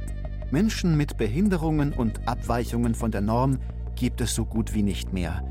[0.50, 3.58] Menschen mit Behinderungen und Abweichungen von der Norm
[3.94, 5.44] gibt es so gut wie nicht mehr.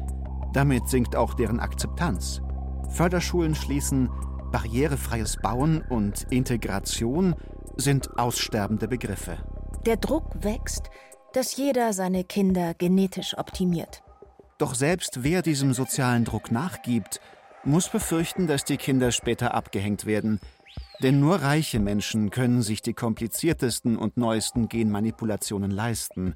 [0.51, 2.41] Damit sinkt auch deren Akzeptanz.
[2.89, 4.09] Förderschulen schließen,
[4.55, 7.35] barrierefreies Bauen und Integration
[7.75, 9.37] sind aussterbende Begriffe.
[9.85, 10.83] Der Druck wächst,
[11.33, 14.01] dass jeder seine Kinder genetisch optimiert.
[14.57, 17.19] Doch selbst wer diesem sozialen Druck nachgibt,
[17.65, 20.39] muss befürchten, dass die Kinder später abgehängt werden.
[21.03, 26.35] Denn nur reiche Menschen können sich die kompliziertesten und neuesten Genmanipulationen leisten.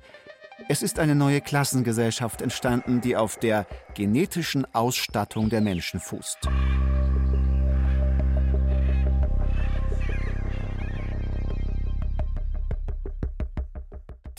[0.67, 6.49] Es ist eine neue Klassengesellschaft entstanden, die auf der genetischen Ausstattung der Menschen fußt.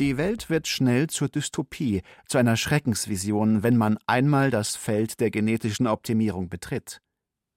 [0.01, 5.31] Die Welt wird schnell zur Dystopie, zu einer Schreckensvision, wenn man einmal das Feld der
[5.31, 7.03] genetischen Optimierung betritt.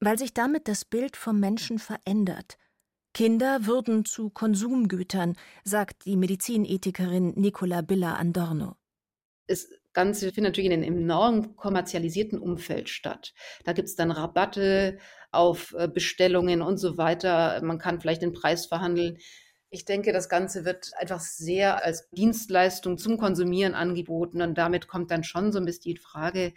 [0.01, 2.57] Weil sich damit das Bild vom Menschen verändert.
[3.13, 8.75] Kinder würden zu Konsumgütern, sagt die Medizinethikerin Nicola Billa Andorno.
[9.47, 13.33] Das Ganze findet natürlich in einem enorm kommerzialisierten Umfeld statt.
[13.63, 14.97] Da gibt es dann Rabatte
[15.31, 17.61] auf äh, Bestellungen und so weiter.
[17.63, 19.17] Man kann vielleicht den Preis verhandeln.
[19.73, 25.09] Ich denke, das Ganze wird einfach sehr als Dienstleistung zum Konsumieren angeboten und damit kommt
[25.09, 26.53] dann schon so ein bisschen die Frage,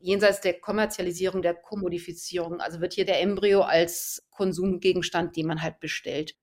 [0.00, 5.78] jenseits der Kommerzialisierung, der Kommodifizierung, also wird hier der Embryo als Konsumgegenstand, den man halt
[5.78, 6.34] bestellt.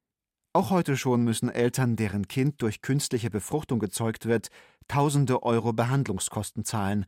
[0.53, 4.47] Auch heute schon müssen Eltern, deren Kind durch künstliche Befruchtung gezeugt wird,
[4.87, 7.05] tausende Euro Behandlungskosten zahlen.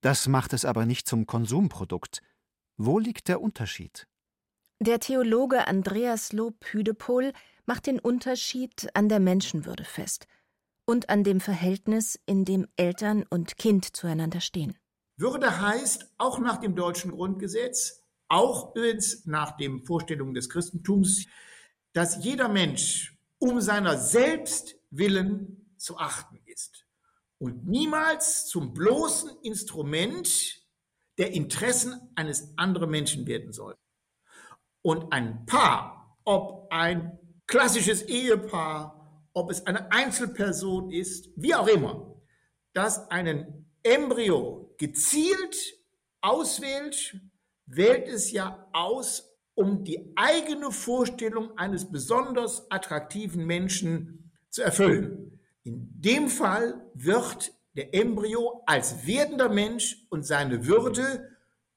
[0.00, 2.22] Das macht es aber nicht zum Konsumprodukt.
[2.78, 4.06] Wo liegt der Unterschied?
[4.80, 7.34] Der Theologe Andreas Lob Hüdepohl
[7.66, 10.26] macht den Unterschied an der Menschenwürde fest
[10.84, 14.76] und an dem Verhältnis, in dem Eltern und Kind zueinander stehen.
[15.16, 21.26] Würde heißt, auch nach dem deutschen Grundgesetz, auch übrigens nach den Vorstellungen des Christentums,
[21.92, 26.86] dass jeder Mensch um seiner selbst willen zu achten ist
[27.38, 30.62] und niemals zum bloßen Instrument
[31.18, 33.76] der Interessen eines anderen Menschen werden soll.
[34.82, 42.14] Und ein Paar, ob ein klassisches Ehepaar, ob es eine Einzelperson ist, wie auch immer,
[42.72, 45.56] das einen Embryo gezielt
[46.20, 47.20] auswählt,
[47.66, 55.40] wählt es ja aus, um die eigene Vorstellung eines besonders attraktiven Menschen zu erfüllen.
[55.62, 61.33] In dem Fall wird der Embryo als werdender Mensch und seine Würde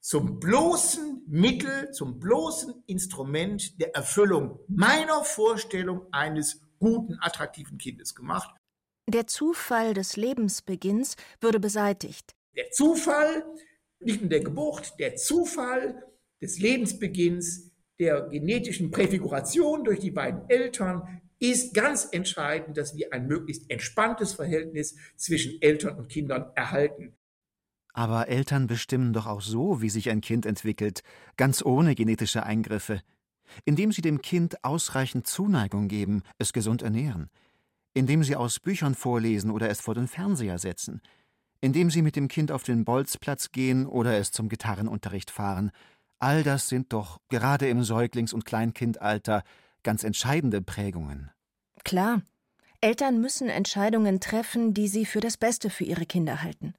[0.08, 8.56] zum bloßen Mittel, zum bloßen Instrument der Erfüllung meiner Vorstellung eines guten, attraktiven Kindes gemacht.
[9.10, 12.38] Der Zufall des Lebensbeginns würde beseitigt.
[12.56, 13.44] Der Zufall,
[14.00, 16.02] nicht nur der Geburt, der Zufall
[16.42, 23.28] des Lebensbeginns, der genetischen Präfiguration durch die beiden Eltern ist ganz entscheidend, dass wir ein
[23.28, 27.18] möglichst entspanntes Verhältnis zwischen Eltern und Kindern erhalten.
[27.98, 31.02] Aber Eltern bestimmen doch auch so, wie sich ein Kind entwickelt,
[31.36, 33.02] ganz ohne genetische Eingriffe,
[33.66, 37.32] indem sie dem Kind ausreichend Zuneigung geben, es gesund ernähren,
[37.96, 41.02] indem sie aus Büchern vorlesen oder es vor den Fernseher setzen,
[41.60, 45.72] indem sie mit dem Kind auf den Bolzplatz gehen oder es zum Gitarrenunterricht fahren.
[46.20, 49.42] All das sind doch gerade im Säuglings- und Kleinkindalter
[49.82, 51.32] ganz entscheidende Prägungen.
[51.84, 52.22] Klar,
[52.80, 56.76] Eltern müssen Entscheidungen treffen, die sie für das Beste für ihre Kinder halten.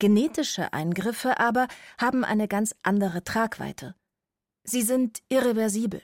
[0.00, 1.66] Genetische Eingriffe aber
[1.98, 3.96] haben eine ganz andere Tragweite.
[4.62, 6.02] Sie sind irreversibel.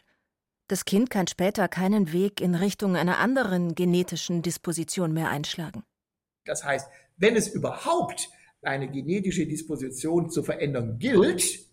[0.66, 5.84] Das Kind kann später keinen Weg in Richtung einer anderen genetischen Disposition mehr einschlagen.
[6.44, 8.30] Das heißt, wenn es überhaupt
[8.62, 11.68] eine genetische Disposition zu verändern gilt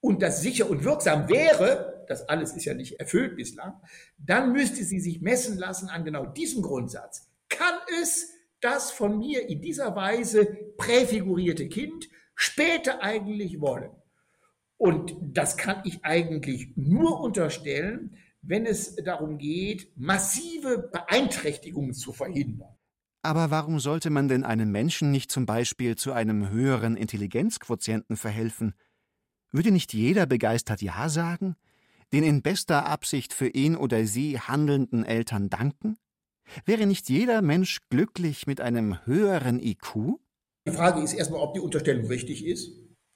[0.00, 3.80] und das sicher und wirksam wäre, das alles ist ja nicht erfüllt bislang,
[4.18, 7.30] dann müsste sie sich messen lassen an genau diesem Grundsatz.
[7.48, 8.32] Kann es
[8.62, 10.46] das von mir in dieser Weise
[10.76, 13.90] präfigurierte Kind später eigentlich wollen.
[14.78, 22.74] Und das kann ich eigentlich nur unterstellen, wenn es darum geht, massive Beeinträchtigungen zu verhindern.
[23.22, 28.74] Aber warum sollte man denn einem Menschen nicht zum Beispiel zu einem höheren Intelligenzquotienten verhelfen?
[29.52, 31.54] Würde nicht jeder begeistert Ja sagen?
[32.12, 35.96] den in bester Absicht für ihn oder sie handelnden Eltern danken?
[36.64, 40.18] Wäre nicht jeder Mensch glücklich mit einem höheren IQ?
[40.66, 42.72] Die Frage ist erstmal, ob die Unterstellung richtig ist.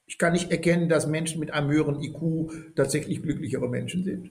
[0.09, 4.31] Ich kann nicht erkennen, dass Menschen mit einem höheren IQ tatsächlich glücklichere Menschen sind.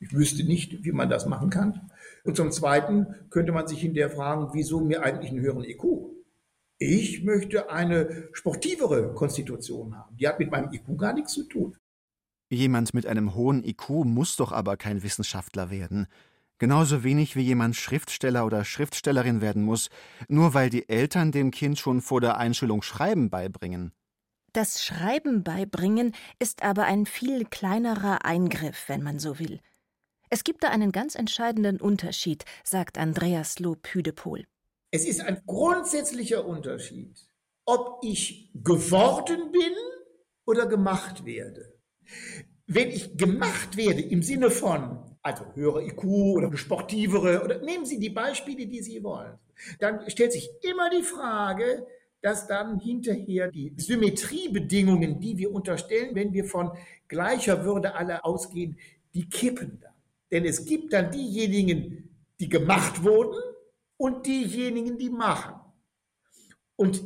[0.00, 1.90] Ich wüsste nicht, wie man das machen kann.
[2.24, 5.84] Und zum Zweiten könnte man sich hinterher fragen, wieso mir eigentlich einen höheren IQ?
[6.78, 10.16] Ich möchte eine sportivere Konstitution haben.
[10.16, 11.76] Die hat mit meinem IQ gar nichts zu tun.
[12.50, 16.08] Jemand mit einem hohen IQ muss doch aber kein Wissenschaftler werden.
[16.62, 19.88] Genauso wenig wie jemand Schriftsteller oder Schriftstellerin werden muss,
[20.28, 23.90] nur weil die Eltern dem Kind schon vor der Einschulung Schreiben beibringen.
[24.52, 29.58] Das Schreiben beibringen ist aber ein viel kleinerer Eingriff, wenn man so will.
[30.30, 34.44] Es gibt da einen ganz entscheidenden Unterschied, sagt Andreas Lob-Hüdepohl.
[34.92, 37.26] Es ist ein grundsätzlicher Unterschied,
[37.64, 39.74] ob ich geworden bin
[40.46, 41.74] oder gemacht werde.
[42.68, 47.98] Wenn ich gemacht werde im Sinne von also höhere IQ oder sportivere oder nehmen Sie
[47.98, 49.38] die Beispiele, die Sie wollen.
[49.78, 51.86] Dann stellt sich immer die Frage,
[52.20, 56.72] dass dann hinterher die Symmetriebedingungen, die wir unterstellen, wenn wir von
[57.08, 58.78] gleicher Würde alle ausgehen,
[59.14, 59.92] die kippen dann.
[60.30, 62.08] Denn es gibt dann diejenigen,
[62.40, 63.38] die gemacht wurden
[63.96, 65.54] und diejenigen, die machen.
[66.76, 67.02] Und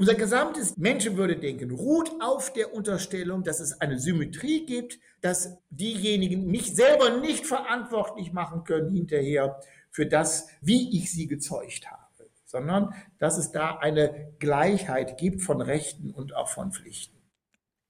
[0.00, 6.74] unser gesamtes Menschenwürdedenken ruht auf der Unterstellung, dass es eine Symmetrie gibt, dass diejenigen mich
[6.74, 9.60] selber nicht verantwortlich machen können hinterher
[9.90, 15.60] für das, wie ich sie gezeugt habe, sondern dass es da eine Gleichheit gibt von
[15.60, 17.18] Rechten und auch von Pflichten.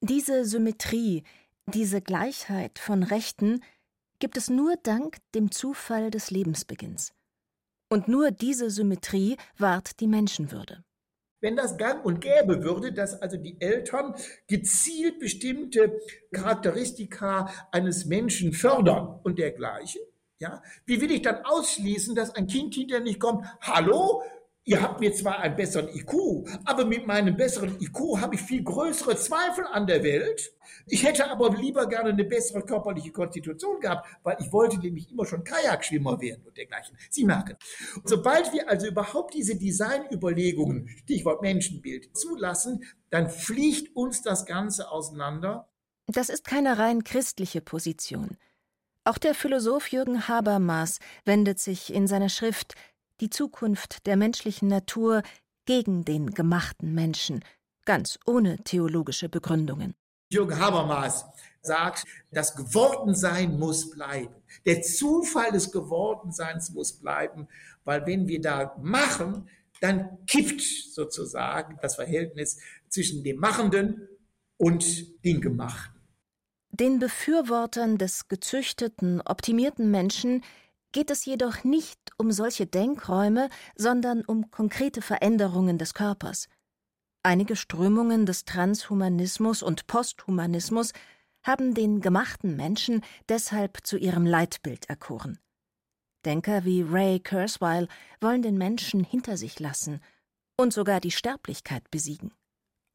[0.01, 1.23] Diese Symmetrie,
[1.67, 3.63] diese Gleichheit von Rechten
[4.19, 7.13] gibt es nur dank dem Zufall des Lebensbeginns.
[7.89, 10.83] Und nur diese Symmetrie wahrt die Menschenwürde
[11.41, 14.15] wenn das gang und gäbe würde, dass also die Eltern
[14.47, 16.01] gezielt bestimmte
[16.33, 20.03] Charakteristika eines Menschen fördern und dergleichen,
[20.39, 24.23] ja, wie will ich dann ausschließen, dass ein Kind hinterher nicht kommt, hallo,
[24.65, 28.63] Ihr habt mir zwar einen besseren IQ, aber mit meinem besseren IQ habe ich viel
[28.63, 30.53] größere Zweifel an der Welt.
[30.87, 35.25] Ich hätte aber lieber gerne eine bessere körperliche Konstitution gehabt, weil ich wollte nämlich immer
[35.25, 36.97] schon Kajakschwimmer werden und dergleichen.
[37.09, 37.57] Sie merken.
[38.05, 45.69] Sobald wir also überhaupt diese Designüberlegungen, Stichwort Menschenbild, zulassen, dann fliegt uns das Ganze auseinander.
[46.07, 48.37] Das ist keine rein christliche Position.
[49.05, 52.75] Auch der Philosoph Jürgen Habermas wendet sich in seiner Schrift
[53.21, 55.23] die Zukunft der menschlichen Natur
[55.67, 57.45] gegen den gemachten Menschen,
[57.85, 59.95] ganz ohne theologische Begründungen.
[60.33, 61.27] Jürgen Habermas
[61.63, 64.35] sagt, das Gewordensein muss bleiben.
[64.65, 67.49] Der Zufall des Gewordenseins muss bleiben,
[67.85, 69.49] weil wenn wir da machen,
[69.81, 74.09] dann kippt sozusagen das Verhältnis zwischen dem Machenden
[74.57, 76.01] und dem Gemachten.
[76.71, 80.45] Den Befürwortern des gezüchteten, optimierten Menschen
[80.93, 86.49] geht es jedoch nicht um solche Denkräume, sondern um konkrete Veränderungen des Körpers.
[87.23, 90.93] Einige Strömungen des Transhumanismus und Posthumanismus
[91.43, 95.39] haben den gemachten Menschen deshalb zu ihrem Leitbild erkoren.
[96.25, 97.89] Denker wie Ray Kurzweil
[98.21, 100.01] wollen den Menschen hinter sich lassen
[100.57, 102.35] und sogar die Sterblichkeit besiegen.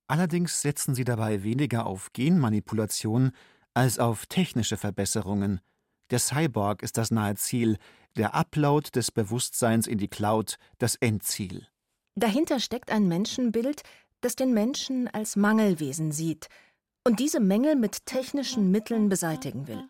[0.07, 3.31] Allerdings setzen sie dabei weniger auf Genmanipulation
[3.73, 5.59] als auf technische Verbesserungen–
[6.09, 7.77] der Cyborg ist das nahe Ziel,
[8.15, 11.67] der Upload des Bewusstseins in die Cloud das Endziel.
[12.15, 13.81] Dahinter steckt ein Menschenbild,
[14.21, 16.47] das den Menschen als Mangelwesen sieht
[17.03, 19.83] und diese Mängel mit technischen Mitteln beseitigen will.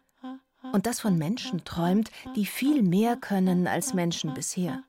[0.74, 4.84] Und das von Menschen träumt, die viel mehr können als Menschen bisher.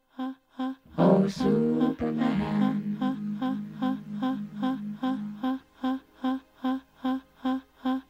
[0.96, 2.96] Oh, Superman.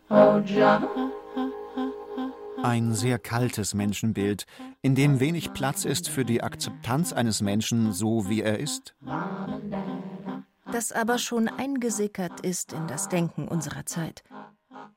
[0.08, 1.15] Oh, John.
[2.66, 4.44] Ein sehr kaltes Menschenbild,
[4.82, 8.96] in dem wenig Platz ist für die Akzeptanz eines Menschen so, wie er ist.
[10.72, 14.24] Das aber schon eingesickert ist in das Denken unserer Zeit.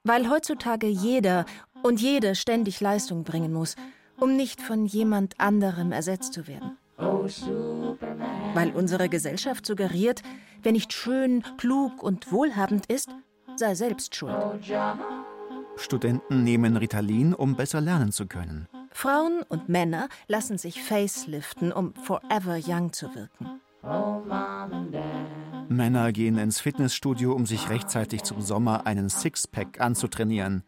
[0.04, 1.46] Weil heutzutage jeder
[1.84, 3.76] und jede ständig Leistung bringen muss,
[4.20, 6.76] um nicht von jemand anderem ersetzt zu werden.
[8.56, 10.24] Weil unsere Gesellschaft suggeriert,
[10.64, 13.10] wer nicht schön, klug und wohlhabend ist,
[13.58, 14.34] sei selbst schuld.
[15.82, 18.68] Studenten nehmen Ritalin, um besser lernen zu können.
[18.92, 23.62] Frauen und Männer lassen sich faceliften, um forever young zu wirken.
[25.70, 30.64] Männer gehen ins Fitnessstudio, um sich rechtzeitig zum Sommer einen Sixpack anzutrainieren.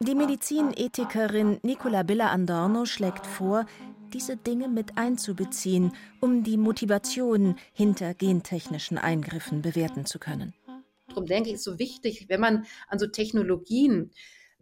[0.00, 3.66] Die Medizinethikerin Nicola Billa Andorno schlägt vor,
[4.12, 10.54] diese Dinge mit einzubeziehen, um die Motivation hinter gentechnischen Eingriffen bewerten zu können.
[11.18, 14.12] Darum denke ich, ist so wichtig, wenn man an so Technologien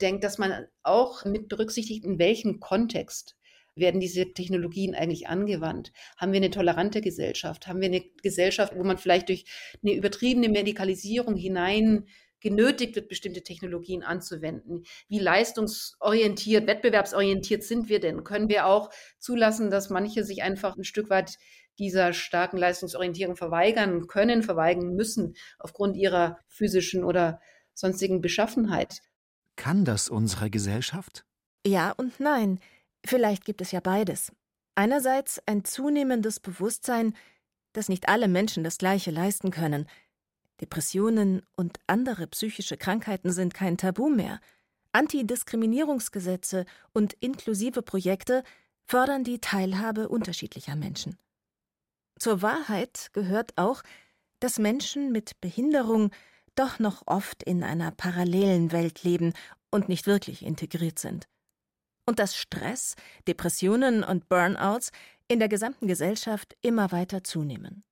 [0.00, 3.36] denkt, dass man auch mit berücksichtigt, in welchem Kontext
[3.74, 5.92] werden diese Technologien eigentlich angewandt?
[6.16, 7.66] Haben wir eine tolerante Gesellschaft?
[7.66, 9.44] Haben wir eine Gesellschaft, wo man vielleicht durch
[9.82, 12.07] eine übertriebene Medikalisierung hinein
[12.40, 14.84] genötigt wird, bestimmte Technologien anzuwenden?
[15.09, 18.24] Wie leistungsorientiert, wettbewerbsorientiert sind wir denn?
[18.24, 18.88] Können wir auch
[19.18, 21.36] zulassen, dass manche sich einfach ein Stück weit
[21.79, 27.41] dieser starken Leistungsorientierung verweigern können, verweigern müssen, aufgrund ihrer physischen oder
[27.74, 29.03] sonstigen Beschaffenheit?
[29.57, 31.24] Kann das unsere Gesellschaft?
[31.66, 32.61] Ja und nein.
[33.05, 34.33] Vielleicht gibt es ja beides.
[34.74, 37.14] Einerseits ein zunehmendes Bewusstsein,
[37.72, 39.87] dass nicht alle Menschen das Gleiche leisten können.
[40.61, 44.41] Depressionen und andere psychische Krankheiten sind kein Tabu mehr.
[44.93, 48.43] Antidiskriminierungsgesetze und inklusive Projekte
[48.87, 51.18] fördern die Teilhabe unterschiedlicher Menschen.
[52.18, 53.82] Zur Wahrheit gehört auch,
[54.40, 56.10] dass Menschen mit Behinderung
[56.54, 59.32] doch noch oft in einer parallelen Welt leben
[59.70, 61.26] und nicht wirklich integriert sind
[62.06, 62.94] und dass Stress,
[63.26, 64.90] Depressionen und Burnouts
[65.28, 67.84] in der gesamten Gesellschaft immer weiter zunehmen.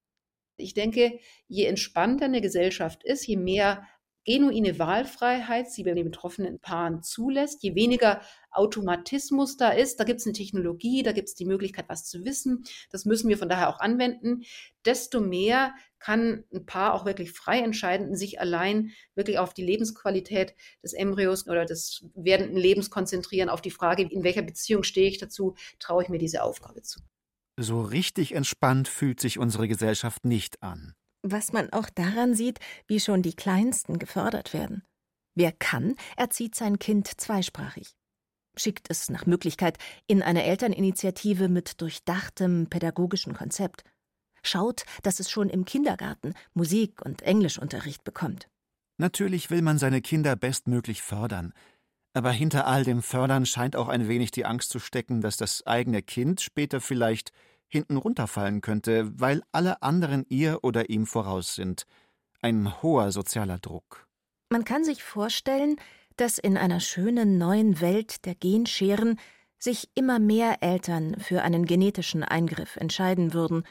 [0.57, 1.19] Ich denke,
[1.49, 3.87] je entspannter eine Gesellschaft ist, je mehr
[4.25, 8.21] genuine Wahlfreiheit sie bei den betroffenen Paaren zulässt, je weniger
[8.51, 12.25] Automatismus da ist, da gibt es eine Technologie, da gibt es die Möglichkeit, was zu
[12.25, 14.45] wissen, das müssen wir von daher auch anwenden,
[14.85, 20.55] desto mehr kann ein Paar auch wirklich frei entscheiden, sich allein wirklich auf die Lebensqualität
[20.83, 25.19] des Embryos oder des werdenden Lebens konzentrieren, auf die Frage, in welcher Beziehung stehe ich
[25.19, 27.01] dazu, traue ich mir diese Aufgabe zu.
[27.59, 30.95] So richtig entspannt fühlt sich unsere Gesellschaft nicht an.
[31.27, 34.83] Was man auch daran sieht, wie schon die Kleinsten gefördert werden.
[35.35, 37.97] Wer kann, erzieht sein Kind zweisprachig.
[38.59, 43.85] Schickt es nach Möglichkeit in eine Elterninitiative mit durchdachtem pädagogischen Konzept.
[44.43, 48.51] Schaut, dass es schon im Kindergarten Musik- und Englischunterricht bekommt.
[48.99, 51.55] Natürlich will man seine Kinder bestmöglich fördern.
[52.13, 55.67] Aber hinter all dem Fördern scheint auch ein wenig die Angst zu stecken, dass das
[55.67, 57.33] eigene Kind später vielleicht
[57.75, 61.85] hinten runterfallen könnte, weil alle anderen ihr oder ihm voraus sind.
[62.41, 64.07] Ein hoher sozialer Druck.
[64.49, 65.77] Man kann sich vorstellen,
[66.17, 69.19] dass in einer schönen neuen Welt der Genscheren
[69.59, 73.65] sich immer mehr Eltern für einen genetischen Eingriff entscheiden würden,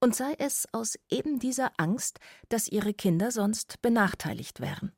[0.00, 4.92] und sei es aus eben dieser Angst, dass ihre Kinder sonst benachteiligt wären.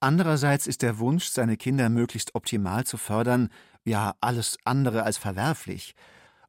[0.00, 3.50] Andererseits ist der Wunsch, seine Kinder möglichst optimal zu fördern,
[3.84, 5.94] ja alles andere als verwerflich,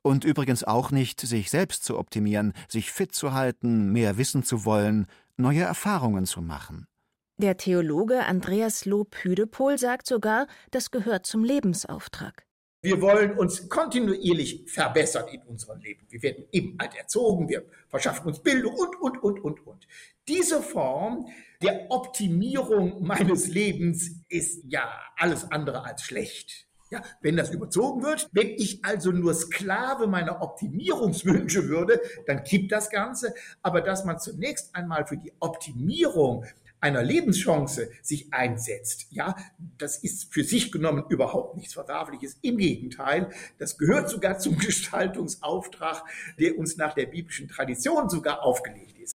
[0.04, 4.66] und übrigens auch nicht, sich selbst zu optimieren, sich fit zu halten, mehr wissen zu
[4.66, 6.86] wollen, neue Erfahrungen zu machen.
[7.38, 12.46] Der Theologe Andreas Lob-Hüdepohl sagt sogar, das gehört zum Lebensauftrag.
[12.84, 16.06] Wir wollen uns kontinuierlich verbessern in unserem Leben.
[16.10, 19.88] Wir werden eben alt erzogen, wir verschaffen uns Bildung und, und, und, und, und.
[20.28, 21.28] Diese Form
[21.62, 26.68] der Optimierung meines Lebens ist ja alles andere als schlecht.
[26.94, 32.72] Ja, wenn das überzogen wird, wenn ich also nur Sklave meiner Optimierungswünsche würde, dann kippt
[32.72, 33.34] das Ganze.
[33.64, 36.46] Aber dass man zunächst einmal für die Optimierung
[36.82, 39.36] einer Lebenschance sich einsetzt, ja,
[39.80, 42.38] das ist für sich genommen überhaupt nichts Verwerfliches.
[42.44, 46.04] Im Gegenteil, das gehört sogar zum Gestaltungsauftrag,
[46.38, 49.14] der uns nach der biblischen Tradition sogar aufgelegt ist.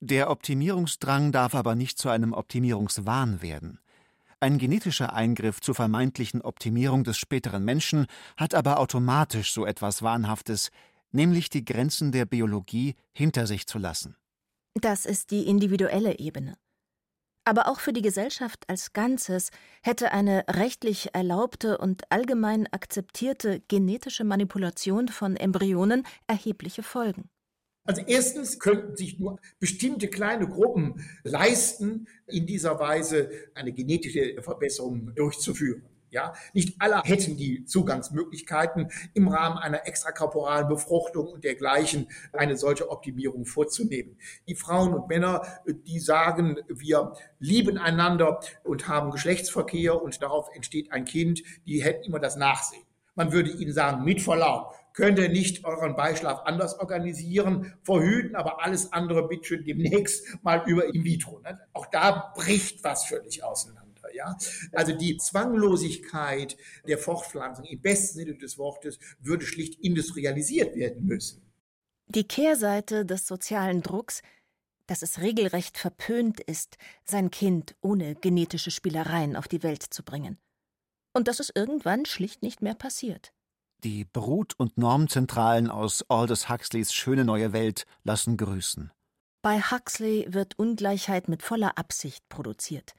[0.00, 3.78] Der Optimierungsdrang darf aber nicht zu einem Optimierungswahn werden.
[4.44, 8.04] Ein genetischer Eingriff zur vermeintlichen Optimierung des späteren Menschen
[8.36, 10.70] hat aber automatisch so etwas Wahnhaftes,
[11.12, 14.18] nämlich die Grenzen der Biologie hinter sich zu lassen.
[14.74, 16.58] Das ist die individuelle Ebene.
[17.46, 19.48] Aber auch für die Gesellschaft als Ganzes
[19.82, 27.30] hätte eine rechtlich erlaubte und allgemein akzeptierte genetische Manipulation von Embryonen erhebliche Folgen.
[27.86, 35.14] Also erstens könnten sich nur bestimmte kleine Gruppen leisten, in dieser Weise eine genetische Verbesserung
[35.14, 35.84] durchzuführen.
[36.14, 42.88] Ja, nicht alle hätten die Zugangsmöglichkeiten, im Rahmen einer extrakorporalen Befruchtung und dergleichen eine solche
[42.88, 44.16] Optimierung vorzunehmen.
[44.46, 50.92] Die Frauen und Männer, die sagen, wir lieben einander und haben Geschlechtsverkehr und darauf entsteht
[50.92, 52.84] ein Kind, die hätten immer das Nachsehen.
[53.16, 58.64] Man würde ihnen sagen, mit Verlaub, könnt ihr nicht euren Beischlaf anders organisieren, verhüten, aber
[58.64, 61.40] alles andere bitte schön demnächst mal über in vitro.
[61.40, 61.60] Ne?
[61.74, 63.84] Auch da bricht was völlig auseinander.
[64.14, 64.36] Ja?
[64.72, 71.42] Also die Zwanglosigkeit der Fortpflanzung im besten Sinne des Wortes würde schlicht industrialisiert werden müssen.
[72.06, 74.22] Die Kehrseite des sozialen Drucks,
[74.86, 80.38] dass es regelrecht verpönt ist, sein Kind ohne genetische Spielereien auf die Welt zu bringen.
[81.14, 83.33] Und dass es irgendwann schlicht nicht mehr passiert.
[83.84, 88.90] Die Brut- und Normzentralen aus Aldous Huxleys Schöne neue Welt lassen grüßen.
[89.42, 92.94] Bei Huxley wird Ungleichheit mit voller Absicht produziert.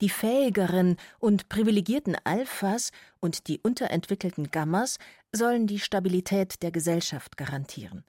[0.00, 4.98] Die fähigeren und privilegierten Alphas und die unterentwickelten Gammas
[5.32, 8.04] sollen die Stabilität der Gesellschaft garantieren.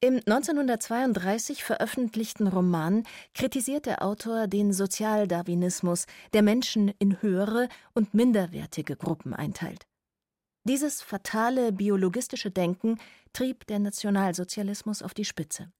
[0.00, 6.04] Im 1932 veröffentlichten Roman kritisiert der Autor den Sozialdarwinismus,
[6.34, 9.86] der Menschen in höhere und minderwertige Gruppen einteilt.
[10.64, 12.98] Dieses fatale biologistische Denken
[13.32, 15.72] trieb der Nationalsozialismus auf die Spitze.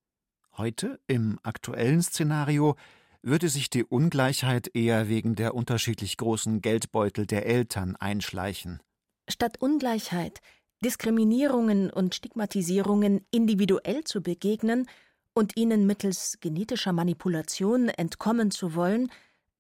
[0.57, 2.77] Heute, im aktuellen Szenario,
[3.23, 8.83] würde sich die Ungleichheit eher wegen der unterschiedlich großen Geldbeutel der Eltern einschleichen.
[9.29, 10.41] Statt Ungleichheit
[10.85, 14.89] Diskriminierungen und Stigmatisierungen individuell zu begegnen
[15.33, 19.11] und ihnen mittels genetischer Manipulation entkommen zu wollen,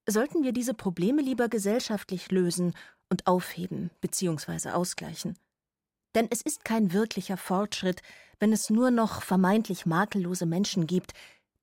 [0.07, 2.75] sollten wir diese Probleme lieber gesellschaftlich lösen
[3.09, 4.71] und aufheben bzw.
[4.71, 5.39] ausgleichen.
[6.15, 8.03] Denn es ist kein wirklicher Fortschritt,
[8.39, 11.13] wenn es nur noch vermeintlich makellose Menschen gibt,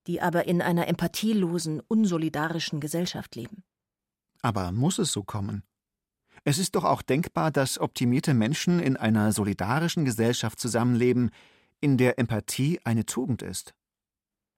[0.07, 3.63] die aber in einer empathielosen, unsolidarischen Gesellschaft leben.
[4.41, 5.63] Aber muss es so kommen?
[6.45, 11.31] Es ist doch auch denkbar, dass optimierte Menschen in einer solidarischen Gesellschaft zusammenleben,
[11.81, 13.73] in der Empathie eine Tugend ist.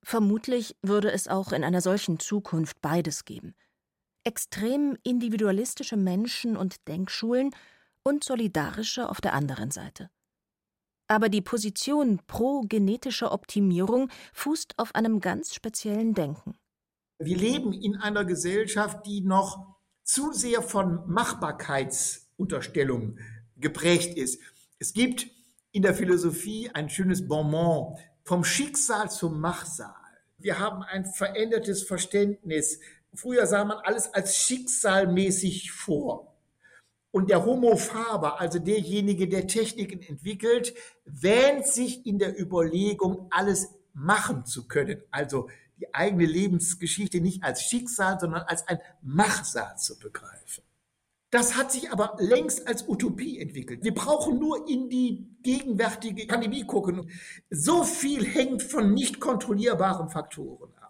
[0.03, 3.55] Vermutlich würde es auch in einer solchen Zukunft beides geben.
[4.23, 7.51] Extrem individualistische Menschen und Denkschulen
[8.03, 10.11] und solidarische auf der anderen Seite.
[11.07, 16.55] Aber die Position pro genetische Optimierung fußt auf einem ganz speziellen Denken.
[17.19, 23.17] Wir leben in einer Gesellschaft, die noch zu sehr von Machbarkeitsunterstellung
[23.57, 24.39] geprägt ist.
[24.79, 25.27] Es gibt
[25.71, 29.93] in der Philosophie ein schönes Bonbon vom Schicksal zum Machsal.
[30.37, 32.79] Wir haben ein verändertes Verständnis.
[33.13, 36.35] Früher sah man alles als schicksalmäßig vor.
[37.11, 43.69] Und der Homo faber, also derjenige, der Techniken entwickelt, wähnt sich in der Überlegung, alles
[43.93, 45.01] machen zu können.
[45.11, 50.63] Also die eigene Lebensgeschichte nicht als Schicksal, sondern als ein Machsal zu begreifen.
[51.31, 53.83] Das hat sich aber längst als Utopie entwickelt.
[53.83, 57.09] Wir brauchen nur in die gegenwärtige Pandemie gucken.
[57.49, 60.80] So viel hängt von nicht kontrollierbaren Faktoren ab.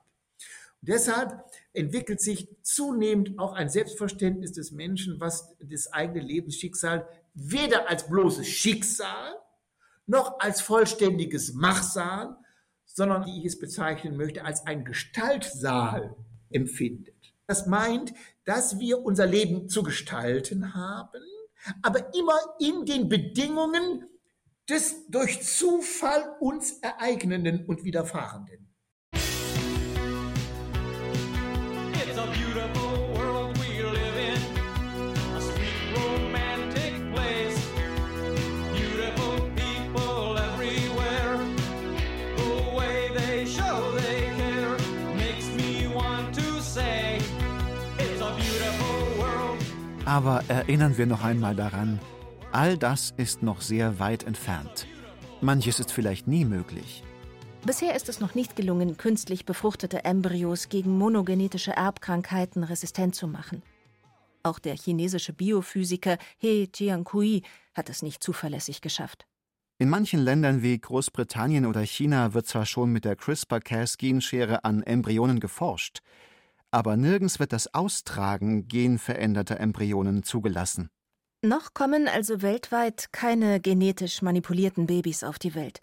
[0.82, 8.10] Deshalb entwickelt sich zunehmend auch ein Selbstverständnis des Menschen, was das eigene Lebensschicksal weder als
[8.10, 9.36] bloßes Schicksal
[10.08, 12.36] noch als vollständiges Machsal
[12.94, 16.16] sondern wie ich es bezeichnen möchte, als ein Gestaltsaal
[16.50, 17.16] empfindet.
[17.48, 18.14] Das meint,
[18.46, 21.22] dass wir unser Leben zu gestalten haben,
[21.82, 24.06] aber immer in den Bedingungen
[24.70, 28.71] des durch Zufall uns ereignenden und widerfahrenden.
[50.12, 51.98] Aber erinnern wir noch einmal daran,
[52.52, 54.86] all das ist noch sehr weit entfernt.
[55.40, 57.02] Manches ist vielleicht nie möglich.
[57.66, 63.64] Bisher ist es noch nicht gelungen, künstlich befruchtete Embryos gegen monogenetische Erbkrankheiten resistent zu machen.
[64.44, 67.44] Auch der chinesische Biophysiker He Jiankui
[67.74, 69.26] hat es nicht zuverlässig geschafft.
[69.78, 75.40] In manchen Ländern wie Großbritannien oder China wird zwar schon mit der CRISPR-Cas-Genschere an Embryonen
[75.40, 76.02] geforscht,
[76.72, 80.90] aber nirgends wird das Austragen genveränderter Embryonen zugelassen.
[81.44, 85.80] Noch kommen also weltweit keine genetisch manipulierten Babys auf die Welt.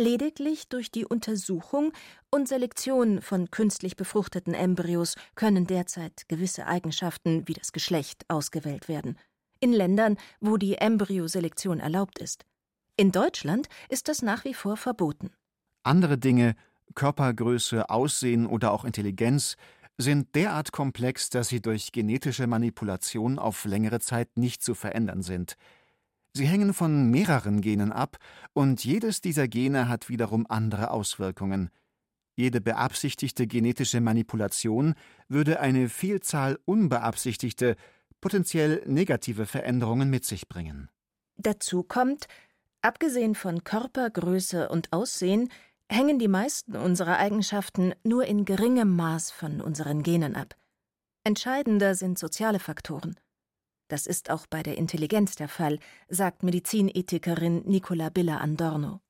[0.00, 1.92] Lediglich durch die Untersuchung
[2.30, 9.18] und Selektion von künstlich befruchteten Embryos können derzeit gewisse Eigenschaften wie das Geschlecht ausgewählt werden.
[9.58, 12.44] In Ländern, wo die Embryoselektion erlaubt ist.
[12.96, 15.32] In Deutschland ist das nach wie vor verboten.
[15.82, 16.54] Andere Dinge,
[16.94, 19.56] Körpergröße, Aussehen oder auch Intelligenz,
[19.98, 25.56] sind derart komplex, dass sie durch genetische Manipulation auf längere Zeit nicht zu verändern sind.
[26.32, 28.18] Sie hängen von mehreren Genen ab,
[28.52, 31.70] und jedes dieser Gene hat wiederum andere Auswirkungen.
[32.36, 34.94] Jede beabsichtigte genetische Manipulation
[35.26, 37.74] würde eine Vielzahl unbeabsichtigte,
[38.20, 40.88] potenziell negative Veränderungen mit sich bringen.
[41.36, 42.26] Dazu kommt,
[42.82, 45.50] abgesehen von Körpergröße und Aussehen,
[45.90, 50.56] hängen die meisten unserer Eigenschaften nur in geringem Maß von unseren Genen ab.
[51.24, 53.18] Entscheidender sind soziale Faktoren.
[53.88, 55.78] Das ist auch bei der Intelligenz der Fall,
[56.08, 59.00] sagt Medizinethikerin Nicola Biller Andorno.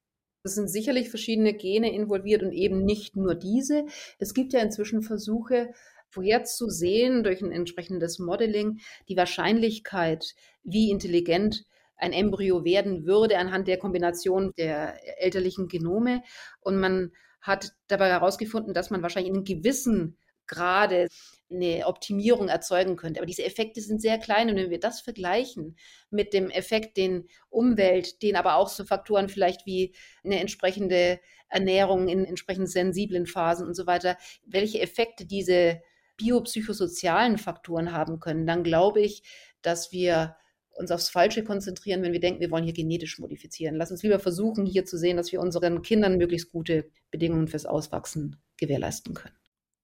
[0.44, 3.86] Es sind sicherlich verschiedene Gene involviert und eben nicht nur diese.
[4.18, 5.74] Es gibt ja inzwischen Versuche,
[6.10, 11.64] vorherzusehen durch ein entsprechendes Modeling die Wahrscheinlichkeit, wie intelligent
[11.98, 16.22] ein Embryo werden würde anhand der Kombination der elterlichen Genome.
[16.60, 21.08] Und man hat dabei herausgefunden, dass man wahrscheinlich in einem gewissen Grade
[21.50, 23.20] eine Optimierung erzeugen könnte.
[23.20, 25.76] Aber diese Effekte sind sehr klein und wenn wir das vergleichen
[26.10, 29.94] mit dem Effekt, den Umwelt, den aber auch so Faktoren vielleicht wie
[30.24, 35.80] eine entsprechende Ernährung in entsprechend sensiblen Phasen und so weiter, welche Effekte diese
[36.16, 39.22] biopsychosozialen Faktoren haben können, dann glaube ich,
[39.62, 40.36] dass wir
[40.78, 43.76] uns aufs Falsche konzentrieren, wenn wir denken, wir wollen hier genetisch modifizieren.
[43.76, 47.66] Lass uns lieber versuchen, hier zu sehen, dass wir unseren Kindern möglichst gute Bedingungen fürs
[47.66, 49.34] Auswachsen gewährleisten können.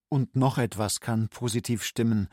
[0.09, 2.29] Und noch etwas kann positiv stimmen.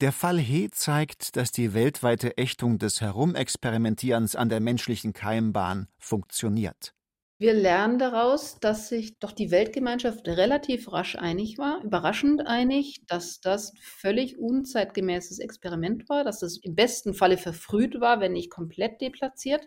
[0.00, 6.94] Der Fall He zeigt, dass die weltweite Ächtung des Herumexperimentierens an der menschlichen Keimbahn funktioniert.
[7.40, 13.40] Wir lernen daraus, dass sich doch die Weltgemeinschaft relativ rasch einig war, überraschend einig, dass
[13.40, 19.00] das völlig unzeitgemäßes Experiment war, dass es im besten Falle verfrüht war, wenn nicht komplett
[19.00, 19.66] deplatziert.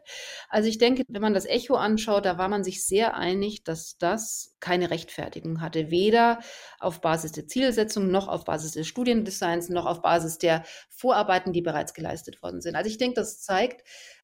[0.50, 3.98] Also ich denke, wenn man das Echo anschaut, da war man sich sehr einig, dass
[3.98, 6.42] das keine Rechtfertigung hatte, weder
[6.80, 11.64] auf Basis der Zielsetzung noch auf Basis des Studiendesigns noch auf Basis der Vorarbeiten, die
[11.64, 12.76] bereits geleistet worden sind.
[12.76, 13.82] Also ich denke, das zeigt,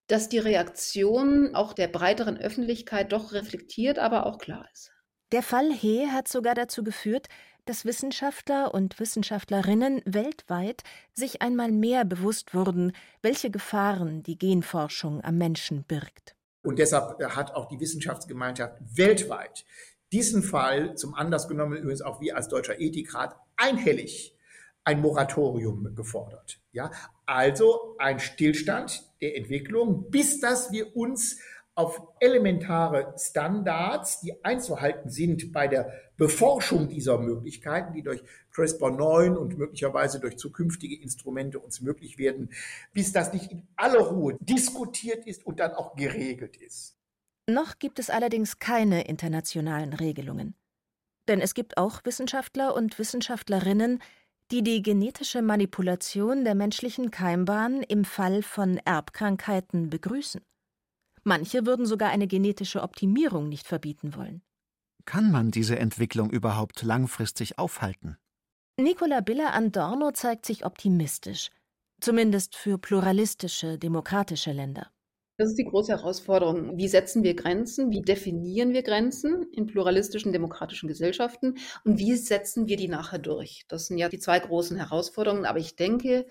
[0.10, 4.91] dass die Reaktion auch der breiteren Öffentlichkeit doch reflektiert, aber auch klar ist.
[5.32, 7.28] Der Fall He hat sogar dazu geführt,
[7.66, 10.82] dass Wissenschaftler und Wissenschaftlerinnen weltweit
[11.14, 16.36] sich einmal mehr bewusst wurden, welche Gefahren die Genforschung am Menschen birgt.
[16.64, 19.66] Und deshalb hat auch die Wissenschaftsgemeinschaft weltweit
[20.12, 24.36] diesen Fall zum Anlass genommen, übrigens auch wir als Deutscher Ethikrat, einhellig
[24.84, 26.60] ein Moratorium gefordert.
[26.72, 26.89] Ja,
[27.28, 31.39] also ein Stillstand der Entwicklung, bis dass wir uns
[31.80, 38.22] auf elementare Standards, die einzuhalten sind bei der Beforschung dieser Möglichkeiten, die durch
[38.53, 42.49] CRISPR-9 und möglicherweise durch zukünftige Instrumente uns möglich werden,
[42.91, 46.97] bis das nicht in aller Ruhe diskutiert ist und dann auch geregelt ist.
[47.47, 50.55] Noch gibt es allerdings keine internationalen Regelungen.
[51.30, 54.01] Denn es gibt auch Wissenschaftler und Wissenschaftlerinnen,
[54.52, 60.41] die die genetische Manipulation der menschlichen Keimbahn im Fall von Erbkrankheiten begrüßen.
[61.24, 64.41] Manche würden sogar eine genetische Optimierung nicht verbieten wollen.
[65.06, 68.18] Kann man diese Entwicklung überhaupt langfristig aufhalten?
[68.78, 71.50] Nicola Biller Andorno zeigt sich optimistisch,
[72.00, 74.91] zumindest für pluralistische, demokratische Länder.
[75.40, 76.78] Das ist die große Herausforderung.
[76.78, 77.92] Wie setzen wir Grenzen?
[77.92, 81.56] Wie definieren wir Grenzen in pluralistischen, demokratischen Gesellschaften?
[81.86, 83.64] Und wie setzen wir die nachher durch?
[83.70, 85.46] Das sind ja die zwei großen Herausforderungen.
[85.46, 86.28] Aber ich denke,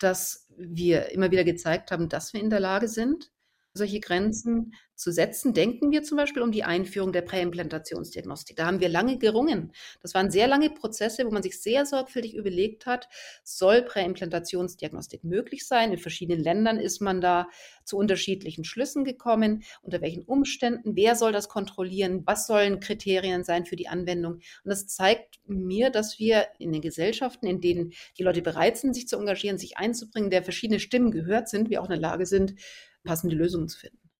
[0.00, 3.30] dass wir immer wieder gezeigt haben, dass wir in der Lage sind,
[3.78, 5.54] solche Grenzen zu setzen.
[5.54, 8.56] Denken wir zum Beispiel um die Einführung der Präimplantationsdiagnostik.
[8.56, 9.72] Da haben wir lange gerungen.
[10.02, 13.08] Das waren sehr lange Prozesse, wo man sich sehr sorgfältig überlegt hat,
[13.44, 15.92] soll Präimplantationsdiagnostik möglich sein?
[15.92, 17.46] In verschiedenen Ländern ist man da
[17.84, 19.62] zu unterschiedlichen Schlüssen gekommen.
[19.82, 20.96] Unter welchen Umständen?
[20.96, 22.22] Wer soll das kontrollieren?
[22.26, 24.34] Was sollen Kriterien sein für die Anwendung?
[24.34, 28.94] Und das zeigt mir, dass wir in den Gesellschaften, in denen die Leute bereit sind,
[28.94, 32.26] sich zu engagieren, sich einzubringen, der verschiedene Stimmen gehört sind, wir auch in der Lage
[32.26, 32.56] sind,
[33.04, 34.10] passende Lösungen zu finden.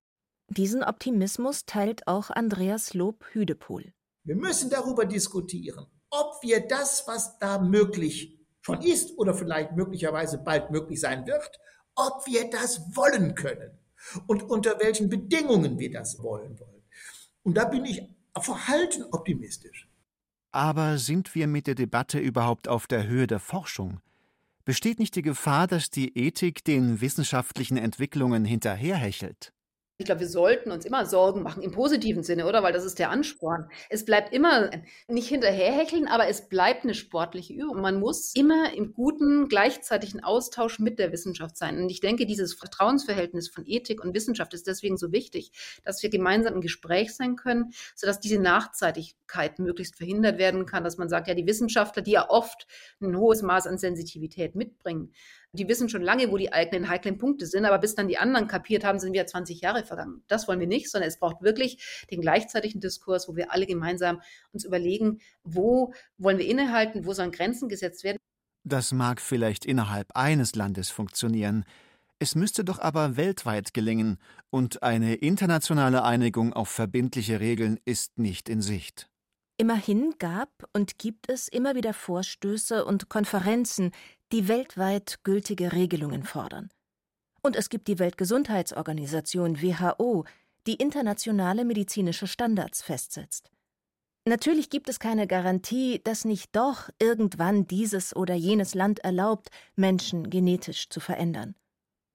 [0.51, 3.93] Diesen Optimismus teilt auch Andreas Lob-Hüdepohl.
[4.25, 10.39] Wir müssen darüber diskutieren, ob wir das, was da möglich schon ist oder vielleicht möglicherweise
[10.39, 11.59] bald möglich sein wird,
[11.95, 13.79] ob wir das wollen können
[14.27, 16.83] und unter welchen Bedingungen wir das wollen wollen.
[17.43, 18.03] Und da bin ich
[18.41, 19.89] verhalten optimistisch.
[20.53, 24.01] Aber sind wir mit der Debatte überhaupt auf der Höhe der Forschung?
[24.69, 29.55] Besteht nicht die Gefahr, dass die Ethik den wissenschaftlichen Entwicklungen hinterherhechelt?
[30.01, 32.63] Ich glaube, wir sollten uns immer Sorgen machen, im positiven Sinne, oder?
[32.63, 33.69] Weil das ist der Ansporn.
[33.91, 34.71] Es bleibt immer
[35.09, 37.81] nicht hinterherhecheln, aber es bleibt eine sportliche Übung.
[37.81, 41.83] Man muss immer im guten, gleichzeitigen Austausch mit der Wissenschaft sein.
[41.83, 45.51] Und ich denke, dieses Vertrauensverhältnis von Ethik und Wissenschaft ist deswegen so wichtig,
[45.83, 50.97] dass wir gemeinsam im Gespräch sein können, sodass diese Nachzeitigkeit möglichst verhindert werden kann, dass
[50.97, 52.69] man sagt, ja, die Wissenschaftler, die ja oft
[53.01, 55.13] ein hohes Maß an Sensitivität mitbringen,
[55.53, 58.49] die wissen schon lange, wo die eigenen heiklen Punkte sind, aber bis dann die anderen
[58.49, 60.23] kapiert haben, sind wir 20 Jahre vergangen.
[60.29, 64.21] Das wollen wir nicht, sondern es braucht wirklich den gleichzeitigen Diskurs, wo wir alle gemeinsam
[64.53, 68.19] uns überlegen, wo wollen wir innehalten, wo sollen Grenzen gesetzt werden.
[68.65, 71.65] Das mag vielleicht innerhalb eines Landes funktionieren.
[72.19, 74.19] Es müsste doch aber weltweit gelingen,
[74.51, 79.09] und eine internationale Einigung auf verbindliche Regeln ist nicht in Sicht.
[79.61, 83.91] Immerhin gab und gibt es immer wieder Vorstöße und Konferenzen,
[84.33, 86.71] die weltweit gültige Regelungen fordern.
[87.43, 90.25] Und es gibt die Weltgesundheitsorganisation WHO,
[90.67, 93.51] die internationale medizinische Standards festsetzt.
[94.27, 100.29] Natürlich gibt es keine Garantie, dass nicht doch irgendwann dieses oder jenes Land erlaubt, Menschen
[100.29, 101.55] genetisch zu verändern.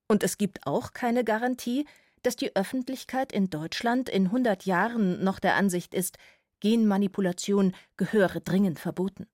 [0.08, 1.88] Und es gibt auch keine Garantie,
[2.22, 6.18] dass die Öffentlichkeit in Deutschland in 100 Jahren noch der Ansicht ist,
[6.60, 9.28] Genmanipulation gehöre dringend verboten.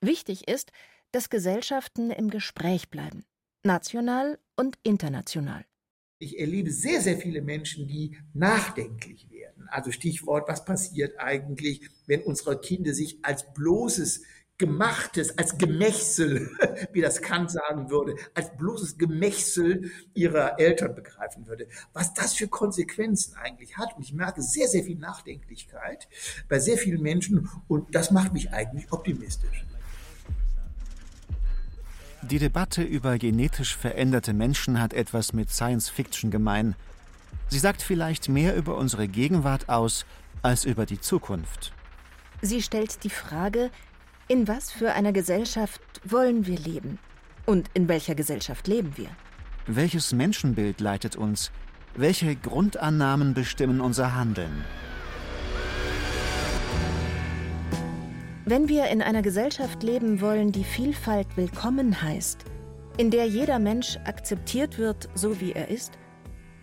[0.00, 0.72] Wichtig ist,
[1.12, 3.24] dass Gesellschaften im Gespräch bleiben,
[3.64, 5.64] national und international.
[6.20, 9.68] Ich erlebe sehr, sehr viele Menschen, die nachdenklich werden.
[9.68, 14.22] Also Stichwort, was passiert eigentlich, wenn unsere Kinder sich als bloßes
[14.58, 16.50] Gemachtes, als Gemächsel,
[16.92, 21.68] wie das Kant sagen würde, als bloßes Gemächsel ihrer Eltern begreifen würde.
[21.92, 23.96] Was das für Konsequenzen eigentlich hat.
[23.96, 26.08] Und ich merke sehr, sehr viel Nachdenklichkeit
[26.48, 29.64] bei sehr vielen Menschen und das macht mich eigentlich optimistisch.
[32.22, 36.74] Die Debatte über genetisch veränderte Menschen hat etwas mit Science Fiction gemein.
[37.48, 40.04] Sie sagt vielleicht mehr über unsere Gegenwart aus
[40.42, 41.72] als über die Zukunft.
[42.42, 43.70] Sie stellt die Frage,
[44.26, 46.98] in was für einer Gesellschaft wollen wir leben?
[47.46, 49.08] Und in welcher Gesellschaft leben wir?
[49.66, 51.50] Welches Menschenbild leitet uns?
[51.94, 54.64] Welche Grundannahmen bestimmen unser Handeln?
[58.50, 62.46] Wenn wir in einer Gesellschaft leben wollen, die Vielfalt willkommen heißt,
[62.96, 65.98] in der jeder Mensch akzeptiert wird, so wie er ist,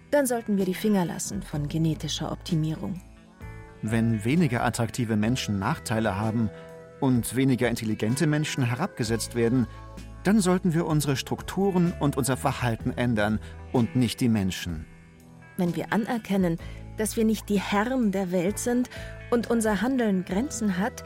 [0.09, 2.99] dann sollten wir die Finger lassen von genetischer Optimierung.
[3.83, 6.49] Wenn weniger attraktive Menschen Nachteile haben,
[7.01, 9.67] und weniger intelligente Menschen herabgesetzt werden,
[10.23, 13.39] dann sollten wir unsere Strukturen und unser Verhalten ändern
[13.73, 14.87] und nicht die Menschen.
[15.57, 16.57] Wenn wir anerkennen,
[16.97, 18.89] dass wir nicht die Herren der Welt sind
[19.29, 21.03] und unser Handeln Grenzen hat,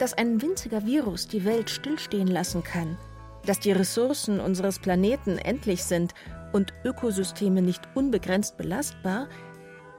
[0.00, 2.96] dass ein winziger Virus die Welt stillstehen lassen kann,
[3.44, 6.14] dass die Ressourcen unseres Planeten endlich sind
[6.52, 9.28] und Ökosysteme nicht unbegrenzt belastbar,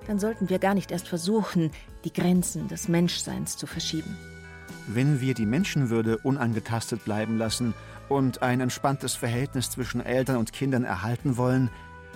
[0.07, 1.69] dann sollten wir gar nicht erst versuchen,
[2.03, 4.17] die Grenzen des Menschseins zu verschieben.
[4.87, 7.75] Wenn wir die Menschenwürde unangetastet bleiben lassen
[8.09, 11.69] und ein entspanntes Verhältnis zwischen Eltern und Kindern erhalten wollen,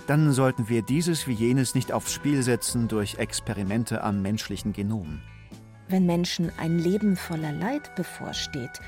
[0.08, 5.22] dann sollten wir dieses wie jenes nicht aufs Spiel setzen durch Experimente am menschlichen Genom.
[5.88, 8.82] Wenn Menschen ein Leben voller Leid bevorsteht,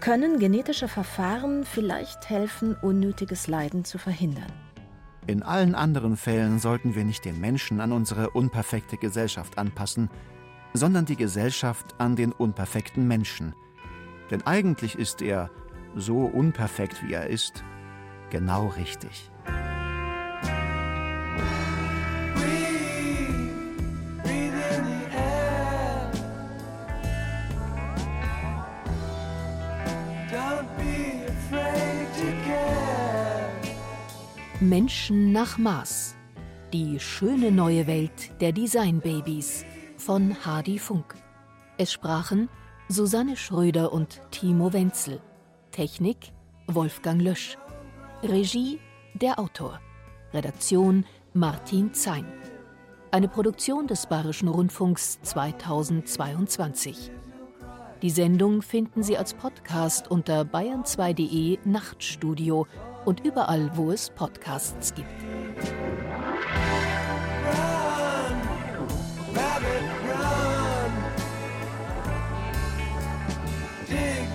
[0.00, 4.52] können genetische Verfahren vielleicht helfen, unnötiges Leiden zu verhindern.
[5.28, 10.10] In allen anderen Fällen sollten wir nicht den Menschen an unsere unperfekte Gesellschaft anpassen,
[10.74, 13.54] sondern die Gesellschaft an den unperfekten Menschen.
[14.30, 15.50] Denn eigentlich ist er,
[15.94, 17.62] so unperfekt wie er ist,
[18.30, 19.30] genau richtig.
[34.62, 36.14] Menschen nach Maß.
[36.72, 39.64] Die schöne neue Welt der Designbabys
[39.96, 41.16] von Hardy Funk.
[41.78, 42.48] Es sprachen
[42.88, 45.20] Susanne Schröder und Timo Wenzel.
[45.72, 46.32] Technik
[46.68, 47.58] Wolfgang Lösch.
[48.22, 48.78] Regie
[49.14, 49.80] der Autor.
[50.32, 52.26] Redaktion Martin Zein.
[53.10, 57.10] Eine Produktion des Bayerischen Rundfunks 2022.
[58.00, 62.66] Die Sendung finden Sie als Podcast unter bayern2.de Nachtstudio
[63.04, 65.08] und überall, wo es Podcasts gibt.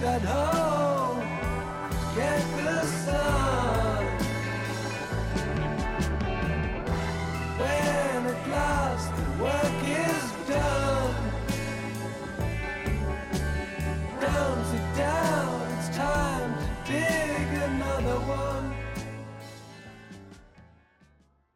[0.08, 0.67] at home,